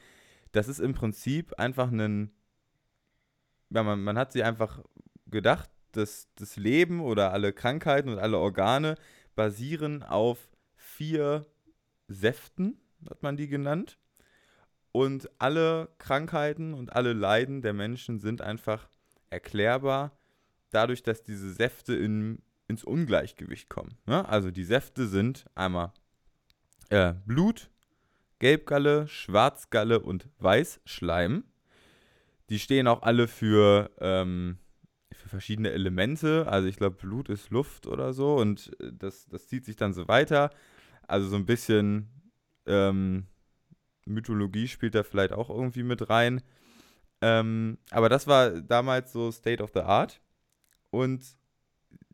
Das 0.51 0.67
ist 0.67 0.79
im 0.79 0.93
Prinzip 0.93 1.53
einfach 1.59 1.91
ein, 1.91 2.31
ja, 3.69 3.83
man, 3.83 4.03
man 4.03 4.17
hat 4.17 4.31
sich 4.31 4.43
einfach 4.43 4.81
gedacht, 5.27 5.69
dass 5.91 6.27
das 6.35 6.55
Leben 6.57 7.01
oder 7.01 7.31
alle 7.33 7.53
Krankheiten 7.53 8.09
und 8.09 8.19
alle 8.19 8.37
Organe 8.37 8.95
basieren 9.35 10.03
auf 10.03 10.49
vier 10.75 11.45
Säften, 12.07 12.79
hat 13.09 13.23
man 13.23 13.37
die 13.37 13.47
genannt. 13.47 13.97
Und 14.91 15.29
alle 15.39 15.89
Krankheiten 15.99 16.73
und 16.73 16.93
alle 16.93 17.13
Leiden 17.13 17.61
der 17.61 17.73
Menschen 17.73 18.19
sind 18.19 18.41
einfach 18.41 18.89
erklärbar 19.29 20.17
dadurch, 20.71 21.03
dass 21.03 21.21
diese 21.21 21.51
Säfte 21.53 21.95
in 21.95 22.41
ins 22.69 22.83
Ungleichgewicht 22.83 23.67
kommen. 23.69 23.97
Ne? 24.05 24.27
Also 24.29 24.51
die 24.51 24.63
Säfte 24.63 25.07
sind 25.07 25.45
einmal 25.55 25.91
äh, 26.89 27.13
Blut, 27.25 27.69
Gelbgalle, 28.37 29.07
Schwarzgalle 29.07 29.99
und 29.99 30.29
Weißschleim. 30.37 31.43
Die 32.49 32.59
stehen 32.59 32.87
auch 32.87 33.01
alle 33.01 33.27
für, 33.27 33.91
ähm, 33.99 34.59
für 34.59 34.68
verschiedene 35.29 35.71
Elemente. 35.71 36.47
Also 36.47 36.67
ich 36.67 36.77
glaube, 36.77 36.97
Blut 36.97 37.29
ist 37.29 37.49
Luft 37.49 37.87
oder 37.87 38.13
so 38.13 38.35
und 38.35 38.71
äh, 38.79 38.91
das, 38.93 39.27
das 39.27 39.47
zieht 39.47 39.65
sich 39.65 39.75
dann 39.75 39.93
so 39.93 40.07
weiter. 40.07 40.49
Also 41.07 41.27
so 41.29 41.35
ein 41.35 41.45
bisschen 41.45 42.09
ähm, 42.65 43.25
Mythologie 44.05 44.67
spielt 44.67 44.95
da 44.95 45.03
vielleicht 45.03 45.33
auch 45.33 45.49
irgendwie 45.49 45.83
mit 45.83 46.09
rein. 46.09 46.41
Ähm, 47.21 47.77
aber 47.91 48.09
das 48.09 48.27
war 48.27 48.61
damals 48.61 49.11
so 49.11 49.31
State 49.31 49.63
of 49.63 49.71
the 49.73 49.81
Art. 49.81 50.21
Und 50.89 51.23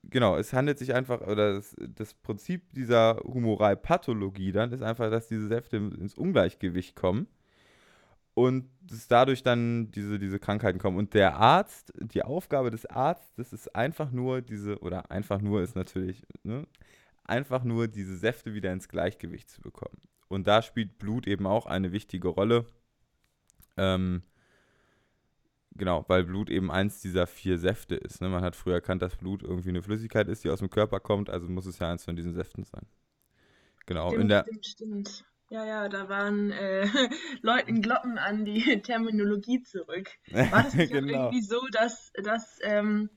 genau, 0.03 0.37
es 0.37 0.53
handelt 0.53 0.79
sich 0.79 0.93
einfach, 0.93 1.21
oder 1.21 1.53
das, 1.55 1.75
das 1.79 2.13
Prinzip 2.13 2.73
dieser 2.73 3.17
Humoralpathologie 3.23 4.51
dann 4.51 4.71
ist 4.71 4.81
einfach, 4.81 5.09
dass 5.09 5.27
diese 5.27 5.47
Säfte 5.47 5.77
ins 5.77 6.15
Ungleichgewicht 6.15 6.95
kommen 6.95 7.27
und 8.35 8.69
dass 8.81 9.07
dadurch 9.07 9.41
dann 9.41 9.89
diese, 9.89 10.19
diese 10.19 10.37
Krankheiten 10.37 10.77
kommen. 10.77 10.97
Und 10.97 11.15
der 11.15 11.35
Arzt, 11.37 11.91
die 11.99 12.21
Aufgabe 12.21 12.69
des 12.69 12.85
Arztes 12.85 13.51
ist 13.51 13.75
einfach 13.75 14.11
nur 14.11 14.41
diese, 14.41 14.77
oder 14.79 15.09
einfach 15.09 15.41
nur 15.41 15.63
ist 15.63 15.75
natürlich, 15.75 16.21
ne, 16.43 16.67
einfach 17.23 17.63
nur 17.63 17.87
diese 17.87 18.15
Säfte 18.15 18.53
wieder 18.53 18.71
ins 18.71 18.87
Gleichgewicht 18.87 19.49
zu 19.49 19.61
bekommen. 19.61 19.99
Und 20.27 20.45
da 20.45 20.61
spielt 20.61 20.99
Blut 20.99 21.25
eben 21.25 21.47
auch 21.47 21.65
eine 21.65 21.91
wichtige 21.91 22.27
Rolle. 22.27 22.65
Ähm, 23.77 24.21
Genau, 25.77 26.05
weil 26.07 26.23
Blut 26.23 26.49
eben 26.49 26.71
eins 26.71 27.01
dieser 27.01 27.27
vier 27.27 27.57
Säfte 27.57 27.95
ist. 27.95 28.21
Ne? 28.21 28.29
Man 28.29 28.43
hat 28.43 28.55
früher 28.55 28.75
erkannt, 28.75 29.01
dass 29.01 29.17
Blut 29.17 29.43
irgendwie 29.43 29.69
eine 29.69 29.81
Flüssigkeit 29.81 30.29
ist, 30.29 30.45
die 30.45 30.49
aus 30.49 30.59
dem 30.59 30.69
Körper 30.69 31.01
kommt, 31.01 31.29
also 31.29 31.49
muss 31.49 31.65
es 31.65 31.79
ja 31.79 31.91
eins 31.91 32.05
von 32.05 32.15
diesen 32.15 32.33
Säften 32.33 32.63
sein. 32.63 32.85
Genau. 33.85 34.07
Stimmt, 34.07 34.21
in 34.21 34.27
der, 34.29 34.45
stimmt, 34.45 34.65
stimmt. 34.65 35.25
Ja, 35.49 35.63
ja, 35.63 35.89
da 35.89 36.09
waren 36.09 36.51
äh, 36.51 36.87
Leuten 37.41 37.81
Glocken 37.81 38.17
an 38.17 38.45
die 38.45 38.81
Terminologie 38.81 39.61
zurück. 39.61 40.09
War 40.31 40.63
das 40.63 40.73
nicht 40.73 40.91
genau. 40.91 41.25
irgendwie 41.25 41.41
so, 41.41 41.61
dass, 41.71 42.11
dass 42.23 42.59
ähm, 42.63 43.09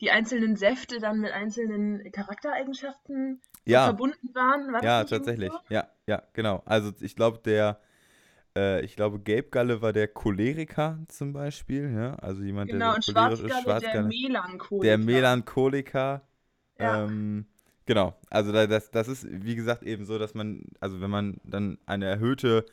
die 0.00 0.10
einzelnen 0.10 0.56
Säfte 0.56 1.00
dann 1.00 1.20
mit 1.20 1.32
einzelnen 1.32 2.10
Charaktereigenschaften 2.12 3.40
ja, 3.64 3.84
verbunden 3.84 4.34
waren? 4.34 4.72
War 4.72 4.82
ja, 4.84 5.04
tatsächlich. 5.04 5.50
so? 5.50 5.58
Ja, 5.70 5.90
ja, 6.06 6.22
genau. 6.34 6.62
Also 6.66 6.92
ich 7.00 7.16
glaube, 7.16 7.38
der, 7.38 7.80
äh, 8.56 8.84
ich 8.84 8.94
glaube, 8.94 9.18
Gelbgalle 9.18 9.82
war 9.82 9.92
der 9.92 10.06
Choleriker 10.08 11.00
zum 11.08 11.32
Beispiel, 11.32 11.92
ja. 11.92 12.14
Also 12.16 12.42
jemand, 12.42 12.70
der 12.70 12.78
Genau, 12.78 12.92
sehr 12.92 12.94
und 12.94 13.04
cholerisch 13.04 13.40
ist, 13.40 13.64
Schwarzgalle 13.64 13.80
der 13.80 13.80
Schwarzgalle. 13.80 14.08
Der 14.82 14.98
Melancholiker. 14.98 14.98
Melancholiker. 14.98 16.28
Ja, 16.78 17.04
Ähm, 17.04 17.46
genau, 17.86 18.14
also 18.30 18.52
da- 18.52 18.66
das, 18.66 18.90
das 18.90 19.08
ist, 19.08 19.26
wie 19.30 19.56
gesagt, 19.56 19.82
eben 19.82 20.04
so, 20.04 20.18
dass 20.18 20.34
man, 20.34 20.62
also 20.80 21.00
wenn 21.00 21.10
man 21.10 21.38
dann 21.44 21.78
eine 21.86 22.06
erhöhte 22.06 22.64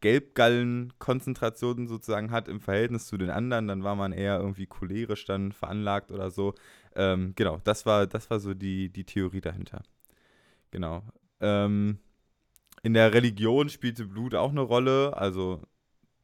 Gelbgallenkonzentration 0.00 1.86
sozusagen 1.88 2.30
hat 2.32 2.48
im 2.48 2.60
Verhältnis 2.60 3.06
zu 3.06 3.16
den 3.18 3.30
anderen, 3.30 3.68
dann 3.68 3.84
war 3.84 3.96
man 3.96 4.12
eher 4.12 4.38
irgendwie 4.40 4.66
cholerisch 4.66 5.24
dann 5.26 5.52
veranlagt 5.52 6.10
oder 6.10 6.30
so. 6.30 6.54
Ähm, 6.96 7.34
genau, 7.36 7.60
das 7.64 7.86
war, 7.86 8.06
das 8.06 8.30
war 8.30 8.40
so 8.40 8.54
die, 8.54 8.90
die 8.90 9.04
Theorie 9.04 9.40
dahinter. 9.40 9.82
Genau. 10.70 11.02
Ähm, 11.40 11.98
in 12.82 12.94
der 12.94 13.14
Religion 13.14 13.68
spielte 13.68 14.06
Blut 14.06 14.34
auch 14.34 14.50
eine 14.50 14.60
Rolle, 14.62 15.16
also 15.16 15.62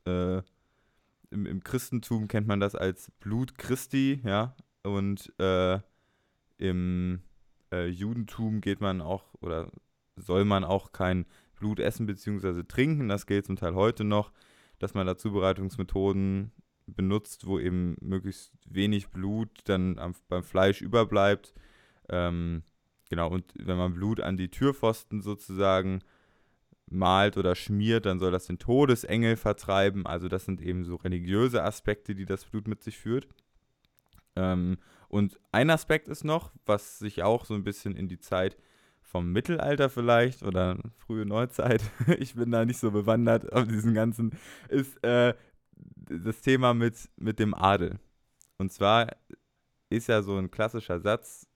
äh, 0.07 0.39
im, 1.31 1.47
im 1.47 1.63
Christentum 1.65 2.29
kennt 2.29 2.47
man 2.47 2.61
das 2.61 2.75
als 2.75 3.11
Blut 3.21 3.59
Christi, 3.59 4.21
ja, 4.25 4.57
und 4.83 5.33
äh, 5.39 5.79
im 6.59 7.21
äh, 7.73 7.87
Judentum 7.87 8.61
geht 8.61 8.81
man 8.81 9.01
auch 9.01 9.35
oder 9.41 9.71
soll 10.17 10.45
man 10.45 10.65
auch 10.65 10.93
kein 10.93 11.27
Blut 11.59 11.81
essen 11.81 12.07
bzw. 12.07 12.65
trinken. 12.65 13.09
Das 13.09 13.27
gilt 13.27 13.47
zum 13.47 13.57
Teil 13.57 13.75
heute 13.75 14.05
noch, 14.05 14.33
dass 14.79 14.95
man 14.95 15.07
da 15.07 15.17
Zubereitungsmethoden 15.17 16.53
benutzt, 16.87 17.47
wo 17.47 17.59
eben 17.59 17.97
möglichst 18.01 18.53
wenig 18.67 19.09
Blut 19.11 19.51
dann 19.65 19.99
am, 19.99 20.15
beim 20.29 20.43
Fleisch 20.43 20.81
überbleibt. 20.81 21.55
Ähm, 22.09 22.63
genau, 23.11 23.29
und 23.29 23.45
wenn 23.59 23.77
man 23.77 23.95
Blut 23.95 24.21
an 24.21 24.37
die 24.37 24.51
Türpfosten 24.51 25.21
sozusagen 25.21 26.01
malt 26.91 27.37
oder 27.37 27.55
schmiert, 27.55 28.07
dann 28.07 28.19
soll 28.19 28.31
das 28.31 28.47
den 28.47 28.59
Todesengel 28.59 29.37
vertreiben. 29.37 30.07
Also 30.07 30.29
das 30.29 30.45
sind 30.47 30.61
eben 30.63 30.85
so 30.85 30.97
religiöse 30.97 31.63
Aspekte, 31.63 32.15
die 32.15 32.25
das 32.25 32.45
Blut 32.47 32.67
mit 32.67 32.83
sich 32.83 32.97
führt. 32.97 33.29
Ähm, 34.37 34.79
und 35.09 35.39
ein 35.53 35.71
Aspekt 35.71 36.09
ist 36.09 36.25
noch, 36.25 36.53
was 36.67 36.99
sich 36.99 37.23
auch 37.23 37.45
so 37.45 37.55
ein 37.55 37.65
bisschen 37.65 37.97
in 37.97 38.09
die 38.09 38.19
Zeit 38.19 38.57
vom 39.01 39.33
Mittelalter 39.33 39.89
vielleicht 39.89 40.43
oder 40.43 40.79
frühe 40.99 41.25
Neuzeit, 41.25 41.83
ich 42.19 42.35
bin 42.35 42.51
da 42.51 42.65
nicht 42.65 42.79
so 42.79 42.91
bewandert 42.91 43.51
auf 43.53 43.67
diesen 43.67 43.95
ganzen, 43.95 44.33
ist 44.69 45.03
äh, 45.03 45.35
das 45.75 46.41
Thema 46.43 46.75
mit, 46.75 47.09
mit 47.17 47.39
dem 47.39 47.55
Adel. 47.55 47.99
Und 48.59 48.73
zwar 48.73 49.09
ist 49.89 50.09
ja 50.09 50.23
so 50.23 50.37
ein 50.37 50.51
klassischer 50.51 51.01
Satz, 51.01 51.47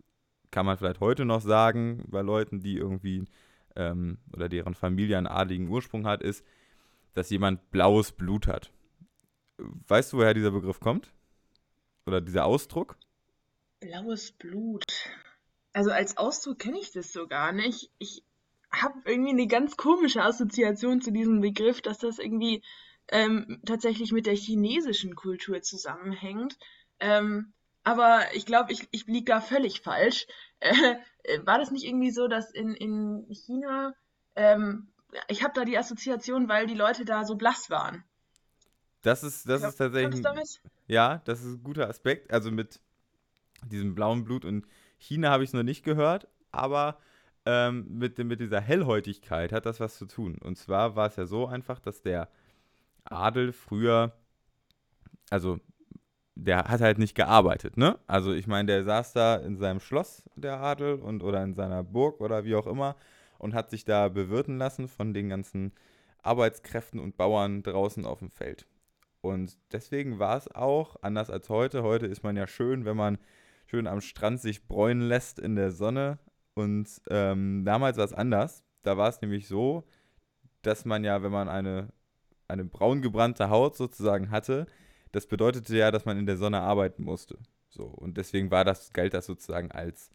kann 0.50 0.66
man 0.66 0.78
vielleicht 0.78 1.00
heute 1.00 1.24
noch 1.24 1.40
sagen, 1.40 2.04
bei 2.08 2.22
Leuten, 2.22 2.60
die 2.60 2.76
irgendwie 2.76 3.24
ähm, 3.76 4.18
oder 4.32 4.48
deren 4.48 4.74
Familie 4.74 5.18
einen 5.18 5.26
adligen 5.26 5.68
Ursprung 5.68 6.06
hat, 6.06 6.22
ist, 6.22 6.44
dass 7.14 7.30
jemand 7.30 7.70
blaues 7.70 8.12
Blut 8.12 8.46
hat. 8.46 8.72
Weißt 9.58 10.12
du, 10.12 10.18
woher 10.18 10.34
dieser 10.34 10.50
Begriff 10.50 10.80
kommt? 10.80 11.12
Oder 12.06 12.20
dieser 12.20 12.46
Ausdruck? 12.46 12.96
Blaues 13.82 14.32
Blut. 14.32 14.84
Also 15.72 15.90
als 15.90 16.16
Ausdruck 16.16 16.60
kenne 16.60 16.78
ich 16.78 16.92
das 16.92 17.12
so 17.12 17.26
gar 17.26 17.52
nicht. 17.52 17.90
Ich 17.98 18.24
habe 18.70 18.94
irgendwie 19.04 19.30
eine 19.30 19.46
ganz 19.46 19.76
komische 19.76 20.22
Assoziation 20.22 21.00
zu 21.00 21.10
diesem 21.12 21.40
Begriff, 21.40 21.80
dass 21.82 21.98
das 21.98 22.18
irgendwie 22.18 22.62
ähm, 23.08 23.60
tatsächlich 23.66 24.12
mit 24.12 24.26
der 24.26 24.36
chinesischen 24.36 25.14
Kultur 25.14 25.60
zusammenhängt. 25.62 26.56
Ähm, 27.00 27.52
aber 27.84 28.34
ich 28.34 28.46
glaube, 28.46 28.72
ich, 28.72 28.88
ich 28.92 29.06
liege 29.06 29.32
da 29.32 29.40
völlig 29.40 29.80
falsch. 29.80 30.26
Äh, 31.24 31.46
war 31.46 31.56
das 31.56 31.70
nicht 31.70 31.84
irgendwie 31.84 32.10
so, 32.10 32.26
dass 32.26 32.50
in, 32.50 32.74
in 32.74 33.24
China, 33.30 33.94
ähm, 34.34 34.88
ich 35.28 35.44
habe 35.44 35.54
da 35.54 35.64
die 35.64 35.78
Assoziation, 35.78 36.48
weil 36.48 36.66
die 36.66 36.74
Leute 36.74 37.04
da 37.04 37.24
so 37.24 37.36
blass 37.36 37.70
waren. 37.70 38.02
Das 39.02 39.22
ist, 39.22 39.48
das 39.48 39.62
ist 39.62 39.78
Kommt 39.78 40.14
es 40.14 40.22
tatsächlich, 40.22 40.60
ja, 40.88 41.22
das 41.24 41.38
ist 41.38 41.46
ein 41.46 41.62
guter 41.62 41.88
Aspekt. 41.88 42.32
Also 42.32 42.50
mit 42.50 42.80
diesem 43.66 43.94
blauen 43.94 44.24
Blut 44.24 44.44
in 44.44 44.64
China 44.98 45.30
habe 45.30 45.44
ich 45.44 45.50
es 45.50 45.54
noch 45.54 45.62
nicht 45.62 45.84
gehört, 45.84 46.28
aber 46.50 46.98
ähm, 47.44 47.86
mit, 47.88 48.18
mit 48.18 48.40
dieser 48.40 48.60
Hellhäutigkeit 48.60 49.52
hat 49.52 49.66
das 49.66 49.80
was 49.80 49.98
zu 49.98 50.06
tun. 50.06 50.38
Und 50.42 50.56
zwar 50.56 50.96
war 50.96 51.08
es 51.08 51.16
ja 51.16 51.26
so 51.26 51.46
einfach, 51.46 51.80
dass 51.80 52.02
der 52.02 52.28
Adel 53.04 53.52
früher, 53.52 54.12
also 55.30 55.58
der 56.34 56.64
hat 56.64 56.80
halt 56.80 56.98
nicht 56.98 57.14
gearbeitet, 57.14 57.76
ne? 57.76 57.98
Also 58.06 58.32
ich 58.32 58.46
meine, 58.46 58.66
der 58.66 58.84
saß 58.84 59.12
da 59.12 59.36
in 59.36 59.56
seinem 59.56 59.80
Schloss, 59.80 60.22
der 60.34 60.60
Adel, 60.60 60.94
und 60.94 61.22
oder 61.22 61.42
in 61.42 61.54
seiner 61.54 61.82
Burg 61.82 62.20
oder 62.20 62.44
wie 62.44 62.54
auch 62.54 62.66
immer 62.66 62.96
und 63.38 63.54
hat 63.54 63.70
sich 63.70 63.84
da 63.84 64.08
bewirten 64.08 64.56
lassen 64.56 64.88
von 64.88 65.12
den 65.12 65.28
ganzen 65.28 65.72
Arbeitskräften 66.22 67.00
und 67.00 67.16
Bauern 67.16 67.62
draußen 67.62 68.06
auf 68.06 68.20
dem 68.20 68.30
Feld. 68.30 68.66
Und 69.20 69.58
deswegen 69.72 70.18
war 70.18 70.36
es 70.36 70.52
auch, 70.54 70.96
anders 71.02 71.28
als 71.28 71.48
heute, 71.48 71.82
heute 71.82 72.06
ist 72.06 72.22
man 72.22 72.36
ja 72.36 72.46
schön, 72.46 72.84
wenn 72.84 72.96
man 72.96 73.18
schön 73.72 73.86
am 73.86 74.02
Strand 74.02 74.38
sich 74.38 74.68
bräunen 74.68 75.00
lässt 75.00 75.38
in 75.38 75.56
der 75.56 75.70
Sonne. 75.70 76.18
Und 76.52 76.88
ähm, 77.08 77.64
damals 77.64 77.96
war 77.96 78.04
es 78.04 78.12
anders. 78.12 78.62
Da 78.82 78.98
war 78.98 79.08
es 79.08 79.22
nämlich 79.22 79.48
so, 79.48 79.84
dass 80.60 80.84
man 80.84 81.04
ja, 81.04 81.22
wenn 81.22 81.32
man 81.32 81.48
eine, 81.48 81.88
eine 82.48 82.66
braun 82.66 83.00
gebrannte 83.00 83.48
Haut 83.48 83.74
sozusagen 83.74 84.30
hatte, 84.30 84.66
das 85.12 85.26
bedeutete 85.26 85.74
ja, 85.74 85.90
dass 85.90 86.04
man 86.04 86.18
in 86.18 86.26
der 86.26 86.36
Sonne 86.36 86.60
arbeiten 86.60 87.02
musste. 87.02 87.38
So, 87.70 87.84
und 87.84 88.18
deswegen 88.18 88.50
war 88.50 88.66
das, 88.66 88.92
galt 88.92 89.14
das 89.14 89.24
sozusagen 89.24 89.70
als 89.72 90.10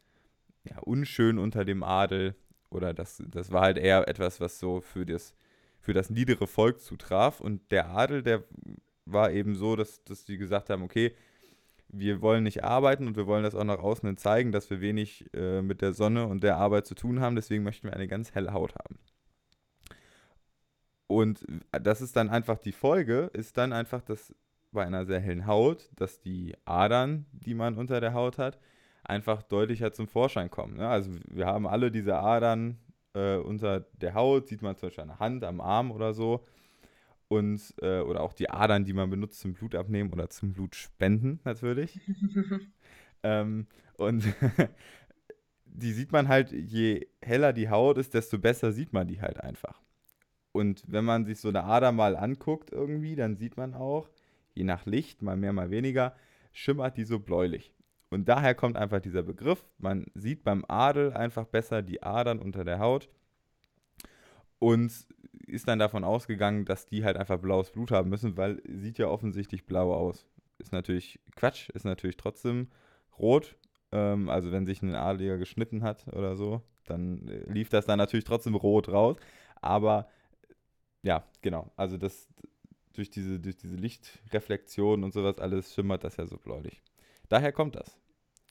ja, 0.64 0.78
unschön 0.82 1.40
unter 1.40 1.66
dem 1.66 1.82
Adel. 1.82 2.36
Oder 2.70 2.94
das, 2.94 3.24
das 3.28 3.52
war 3.52 3.62
halt 3.62 3.80
eher 3.80 4.08
etwas, 4.08 4.40
was 4.40 4.60
so 4.60 4.82
für 4.82 5.04
das, 5.04 5.34
für 5.80 5.94
das 5.94 6.12
niedere 6.12 6.46
Volk 6.46 6.80
zutraf. 6.80 7.42
Und 7.42 7.72
der 7.72 7.90
Adel, 7.90 8.22
der 8.22 8.44
war 9.06 9.32
eben 9.32 9.56
so, 9.56 9.76
dass, 9.76 10.04
dass 10.04 10.26
die 10.26 10.38
gesagt 10.38 10.70
haben, 10.70 10.84
okay, 10.84 11.16
wir 11.90 12.22
wollen 12.22 12.44
nicht 12.44 12.64
arbeiten 12.64 13.08
und 13.08 13.16
wir 13.16 13.28
wollen 13.28 13.44
das 13.44 13.56
auch 13.56 13.64
nach 13.64 13.80
außen 13.80 14.08
hin 14.08 14.18
zeigen, 14.18 14.52
dass 14.52 14.70
wir 14.70 14.82
wenig 14.82 15.26
äh, 15.34 15.62
mit 15.62 15.82
der 15.82 15.94
Sonne 15.94 16.28
und 16.28 16.44
der 16.44 16.58
Arbeit 16.58 16.86
zu 16.86 16.96
tun 16.96 17.20
haben. 17.20 17.36
Deswegen 17.36 17.64
möchten 17.64 17.88
wir 17.88 17.94
eine 17.94 18.08
ganz 18.08 18.36
helle 18.36 18.54
Haut 18.54 18.76
haben. 18.76 19.00
Und 21.08 21.46
das 21.72 22.02
ist 22.02 22.16
dann 22.18 22.30
einfach 22.30 22.58
die 22.58 22.74
Folge, 22.74 23.30
ist 23.34 23.58
dann 23.58 23.72
einfach, 23.72 24.02
dass 24.02 24.36
bei 24.72 24.86
einer 24.86 25.06
sehr 25.06 25.22
hellen 25.22 25.48
Haut, 25.48 25.90
dass 25.96 26.20
die 26.20 26.56
Adern, 26.66 27.26
die 27.32 27.54
man 27.54 27.78
unter 27.78 28.02
der 28.02 28.14
Haut 28.14 28.38
hat, 28.38 28.60
einfach 29.04 29.42
deutlicher 29.42 29.94
zum 29.94 30.08
Vorschein 30.08 30.52
kommen. 30.52 30.78
Ne? 30.78 30.88
Also 30.88 31.12
wir 31.30 31.46
haben 31.46 31.66
alle 31.66 31.92
diese 31.92 32.18
Adern 32.18 32.78
äh, 33.14 33.38
unter 33.38 33.82
der 33.94 34.14
Haut, 34.14 34.48
sieht 34.48 34.62
man 34.62 34.76
zum 34.76 34.88
Beispiel 34.88 35.04
an 35.04 35.08
der 35.08 35.20
Hand, 35.20 35.44
am 35.46 35.62
Arm 35.62 35.92
oder 35.92 36.14
so. 36.14 36.46
Und, 37.30 37.74
äh, 37.82 38.00
oder 38.00 38.22
auch 38.22 38.34
die 38.34 38.50
Adern, 38.50 38.86
die 38.86 38.94
man 38.94 39.10
benutzt 39.10 39.40
zum 39.40 39.54
Blutabnehmen 39.54 40.14
oder 40.14 40.30
zum 40.30 40.54
Blutspenden 40.54 41.40
natürlich. 41.44 42.00
Ähm, 43.24 43.66
und 43.98 44.24
die 45.66 45.92
sieht 45.92 46.12
man 46.12 46.28
halt, 46.28 46.52
je 46.52 47.08
heller 47.22 47.52
die 47.52 47.70
Haut 47.70 47.98
ist, 47.98 48.14
desto 48.14 48.38
besser 48.38 48.72
sieht 48.72 48.94
man 48.94 49.08
die 49.08 49.22
halt 49.22 49.42
einfach. 49.42 49.82
Und 50.52 50.84
wenn 50.88 51.06
man 51.06 51.26
sich 51.26 51.40
so 51.40 51.50
eine 51.50 51.64
Ader 51.64 51.92
mal 51.92 52.16
anguckt 52.16 52.72
irgendwie, 52.72 53.16
dann 53.16 53.36
sieht 53.36 53.58
man 53.58 53.74
auch, 53.74 54.10
je 54.56 54.64
nach 54.64 54.86
Licht, 54.86 55.22
mal 55.22 55.38
mehr, 55.38 55.54
mal 55.54 55.70
weniger, 55.70 56.16
schimmert 56.52 56.98
die 56.98 57.04
so 57.04 57.20
bläulich. 57.20 57.74
Und 58.10 58.30
daher 58.30 58.56
kommt 58.56 58.78
einfach 58.78 59.02
dieser 59.02 59.22
Begriff. 59.22 59.68
Man 59.78 60.06
sieht 60.16 60.44
beim 60.44 60.64
Adel 60.68 61.14
einfach 61.14 61.46
besser 61.46 61.82
die 61.82 62.02
Adern 62.02 62.40
unter 62.40 62.64
der 62.64 62.80
Haut. 62.80 63.10
Und 64.60 64.92
ist 65.48 65.68
dann 65.68 65.80
davon 65.80 66.04
ausgegangen, 66.04 66.66
dass 66.66 66.86
die 66.86 67.04
halt 67.06 67.18
einfach 67.18 67.40
blaues 67.40 67.72
Blut 67.72 67.92
haben 67.92 68.10
müssen, 68.10 68.38
weil 68.38 68.62
sieht 68.68 68.98
ja 68.98 69.08
offensichtlich 69.08 69.66
blau 69.66 69.94
aus. 69.94 70.26
Ist 70.60 70.74
natürlich 70.74 71.20
Quatsch, 71.36 71.70
ist 71.70 71.86
natürlich 71.86 72.18
trotzdem 72.18 72.68
rot. 73.18 73.56
Ähm, 73.92 74.30
also 74.30 74.52
wenn 74.52 74.66
sich 74.66 74.82
ein 74.82 74.96
Adliger 74.96 75.38
geschnitten 75.38 75.84
hat 75.84 76.08
oder 76.10 76.36
so, 76.36 76.62
dann 76.86 77.28
äh, 77.28 77.52
lief 77.52 77.70
das 77.70 77.86
dann 77.86 77.98
natürlich 77.98 78.26
trotzdem 78.26 78.56
rot 78.56 78.90
raus. 78.90 79.18
Aber 79.62 80.10
ja, 81.04 81.24
genau. 81.42 81.72
Also 81.76 81.98
das 81.98 82.28
durch 82.94 83.10
diese, 83.10 83.40
durch 83.40 83.56
diese 83.56 83.76
Lichtreflexion 83.76 85.04
und 85.04 85.14
sowas 85.14 85.38
alles 85.40 85.74
schimmert 85.74 86.04
das 86.04 86.18
ja 86.18 86.26
so 86.26 86.38
bläulich. 86.38 86.82
Daher 87.30 87.52
kommt 87.52 87.76
das. 87.76 87.98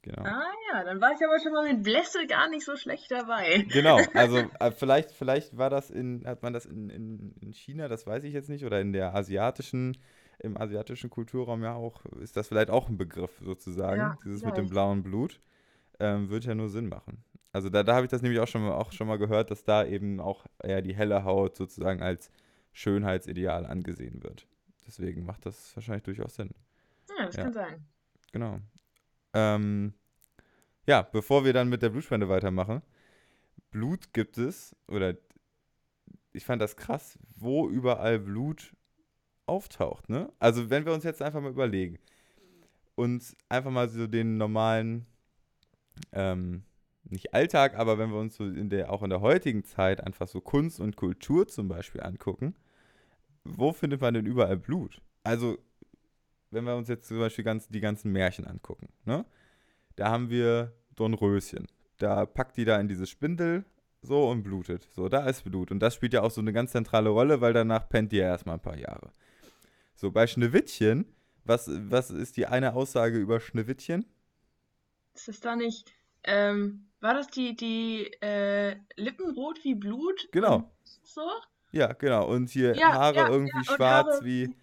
Genau. 0.07 0.23
Ah 0.23 0.51
ja, 0.71 0.83
dann 0.83 1.01
war 1.01 1.11
ich 1.11 1.23
aber 1.23 1.39
schon 1.39 1.51
mal 1.51 1.71
mit 1.71 1.83
Blässe 1.83 2.25
gar 2.27 2.49
nicht 2.49 2.65
so 2.65 2.75
schlecht 2.75 3.11
dabei. 3.11 3.65
Genau, 3.69 3.99
also 4.13 4.37
äh, 4.59 4.71
vielleicht, 4.71 5.11
vielleicht 5.11 5.57
war 5.57 5.69
das 5.69 5.89
in, 5.89 6.25
hat 6.25 6.43
man 6.43 6.53
das 6.53 6.65
in, 6.65 6.89
in, 6.89 7.35
in 7.41 7.53
China, 7.53 7.87
das 7.87 8.07
weiß 8.07 8.23
ich 8.23 8.33
jetzt 8.33 8.49
nicht, 8.49 8.65
oder 8.65 8.79
in 8.79 8.93
der 8.93 9.13
asiatischen, 9.15 9.97
im 10.39 10.57
asiatischen 10.57 11.09
Kulturraum 11.09 11.63
ja 11.63 11.73
auch, 11.73 12.05
ist 12.21 12.37
das 12.37 12.47
vielleicht 12.47 12.69
auch 12.69 12.87
ein 12.89 12.97
Begriff 12.97 13.37
sozusagen, 13.41 13.99
ja, 13.99 14.17
dieses 14.23 14.39
vielleicht. 14.41 14.57
mit 14.57 14.65
dem 14.65 14.69
blauen 14.69 15.03
Blut. 15.03 15.39
Ähm, 15.99 16.29
würde 16.29 16.47
ja 16.47 16.53
nur 16.53 16.69
Sinn 16.69 16.89
machen. 16.89 17.23
Also 17.53 17.69
da, 17.69 17.81
da 17.81 17.95
habe 17.95 18.05
ich 18.05 18.11
das 18.11 18.21
nämlich 18.21 18.39
auch 18.39 18.47
schon, 18.47 18.61
mal, 18.61 18.73
auch 18.73 18.91
schon 18.91 19.07
mal 19.07 19.17
gehört, 19.17 19.49
dass 19.49 19.63
da 19.63 19.83
eben 19.83 20.19
auch 20.19 20.45
eher 20.61 20.83
die 20.83 20.95
helle 20.95 21.23
Haut 21.23 21.55
sozusagen 21.55 22.03
als 22.03 22.29
Schönheitsideal 22.71 23.65
angesehen 23.65 24.21
wird. 24.21 24.45
Deswegen 24.85 25.25
macht 25.25 25.47
das 25.47 25.75
wahrscheinlich 25.75 26.03
durchaus 26.03 26.35
Sinn. 26.35 26.51
Ja, 27.17 27.25
das 27.25 27.35
ja. 27.35 27.43
kann 27.43 27.53
sein. 27.53 27.85
Genau. 28.31 28.59
Ähm, 29.37 29.93
ja, 30.87 31.03
bevor 31.03 31.45
wir 31.45 31.53
dann 31.53 31.69
mit 31.69 31.83
der 31.83 31.89
Blutspende 31.89 32.27
weitermachen. 32.27 32.81
Blut 33.69 34.13
gibt 34.13 34.39
es, 34.39 34.75
oder 34.87 35.15
ich 36.33 36.43
fand 36.43 36.59
das 36.59 36.75
krass, 36.75 37.19
wo 37.35 37.69
überall 37.69 38.17
Blut 38.17 38.73
auftaucht. 39.45 40.09
Ne? 40.09 40.31
Also 40.39 40.71
wenn 40.71 40.85
wir 40.85 40.93
uns 40.93 41.03
jetzt 41.03 41.21
einfach 41.21 41.39
mal 41.41 41.51
überlegen 41.51 41.99
und 42.95 43.35
einfach 43.47 43.69
mal 43.69 43.89
so 43.89 44.07
den 44.07 44.37
normalen, 44.37 45.05
ähm, 46.13 46.63
nicht 47.03 47.33
Alltag, 47.35 47.75
aber 47.75 47.99
wenn 47.99 48.09
wir 48.09 48.19
uns 48.19 48.37
so 48.37 48.45
in 48.45 48.69
der, 48.69 48.91
auch 48.91 49.03
in 49.03 49.11
der 49.11 49.21
heutigen 49.21 49.63
Zeit 49.65 50.01
einfach 50.01 50.27
so 50.27 50.41
Kunst 50.41 50.79
und 50.79 50.95
Kultur 50.95 51.47
zum 51.47 51.67
Beispiel 51.67 52.01
angucken, 52.01 52.55
wo 53.43 53.71
findet 53.71 54.01
man 54.01 54.15
denn 54.15 54.25
überall 54.25 54.57
Blut? 54.57 54.99
Also 55.23 55.59
wenn 56.51 56.65
wir 56.65 56.75
uns 56.75 56.87
jetzt 56.87 57.07
zum 57.07 57.19
Beispiel 57.19 57.43
ganz, 57.43 57.67
die 57.67 57.79
ganzen 57.79 58.11
Märchen 58.11 58.45
angucken, 58.45 58.89
ne? 59.05 59.25
da 59.95 60.09
haben 60.09 60.29
wir 60.29 60.73
Dornröschen. 60.95 61.67
Da 61.97 62.25
packt 62.25 62.57
die 62.57 62.65
da 62.65 62.79
in 62.79 62.87
diese 62.87 63.07
Spindel 63.07 63.65
so 64.01 64.29
und 64.29 64.43
blutet. 64.43 64.87
So, 64.93 65.09
da 65.09 65.27
ist 65.27 65.43
Blut. 65.43 65.71
Und 65.71 65.79
das 65.79 65.95
spielt 65.95 66.13
ja 66.13 66.21
auch 66.21 66.31
so 66.31 66.41
eine 66.41 66.53
ganz 66.53 66.71
zentrale 66.71 67.09
Rolle, 67.09 67.41
weil 67.41 67.53
danach 67.53 67.89
pennt 67.89 68.11
die 68.11 68.17
ja 68.17 68.25
erstmal 68.25 68.55
ein 68.55 68.61
paar 68.61 68.77
Jahre. 68.77 69.11
So, 69.95 70.11
bei 70.11 70.27
Schneewittchen, 70.27 71.05
was, 71.43 71.69
was 71.89 72.11
ist 72.11 72.37
die 72.37 72.45
eine 72.45 72.73
Aussage 72.73 73.17
über 73.17 73.39
Schneewittchen? 73.39 74.05
Ist 75.15 75.27
das 75.27 75.39
da 75.39 75.55
nicht, 75.55 75.91
ähm, 76.23 76.87
war 76.99 77.15
das 77.15 77.27
die, 77.27 77.55
die 77.55 78.11
äh, 78.21 78.75
Lippen 78.95 79.31
rot 79.31 79.59
wie 79.63 79.75
Blut? 79.75 80.29
Genau. 80.31 80.71
So? 81.03 81.27
Ja, 81.71 81.93
genau. 81.93 82.27
Und 82.27 82.49
hier 82.49 82.75
ja, 82.75 82.93
Haare 82.93 83.15
ja, 83.15 83.29
irgendwie 83.29 83.57
ja, 83.57 83.75
schwarz 83.75 84.07
Haare 84.07 84.25
wie 84.25 84.55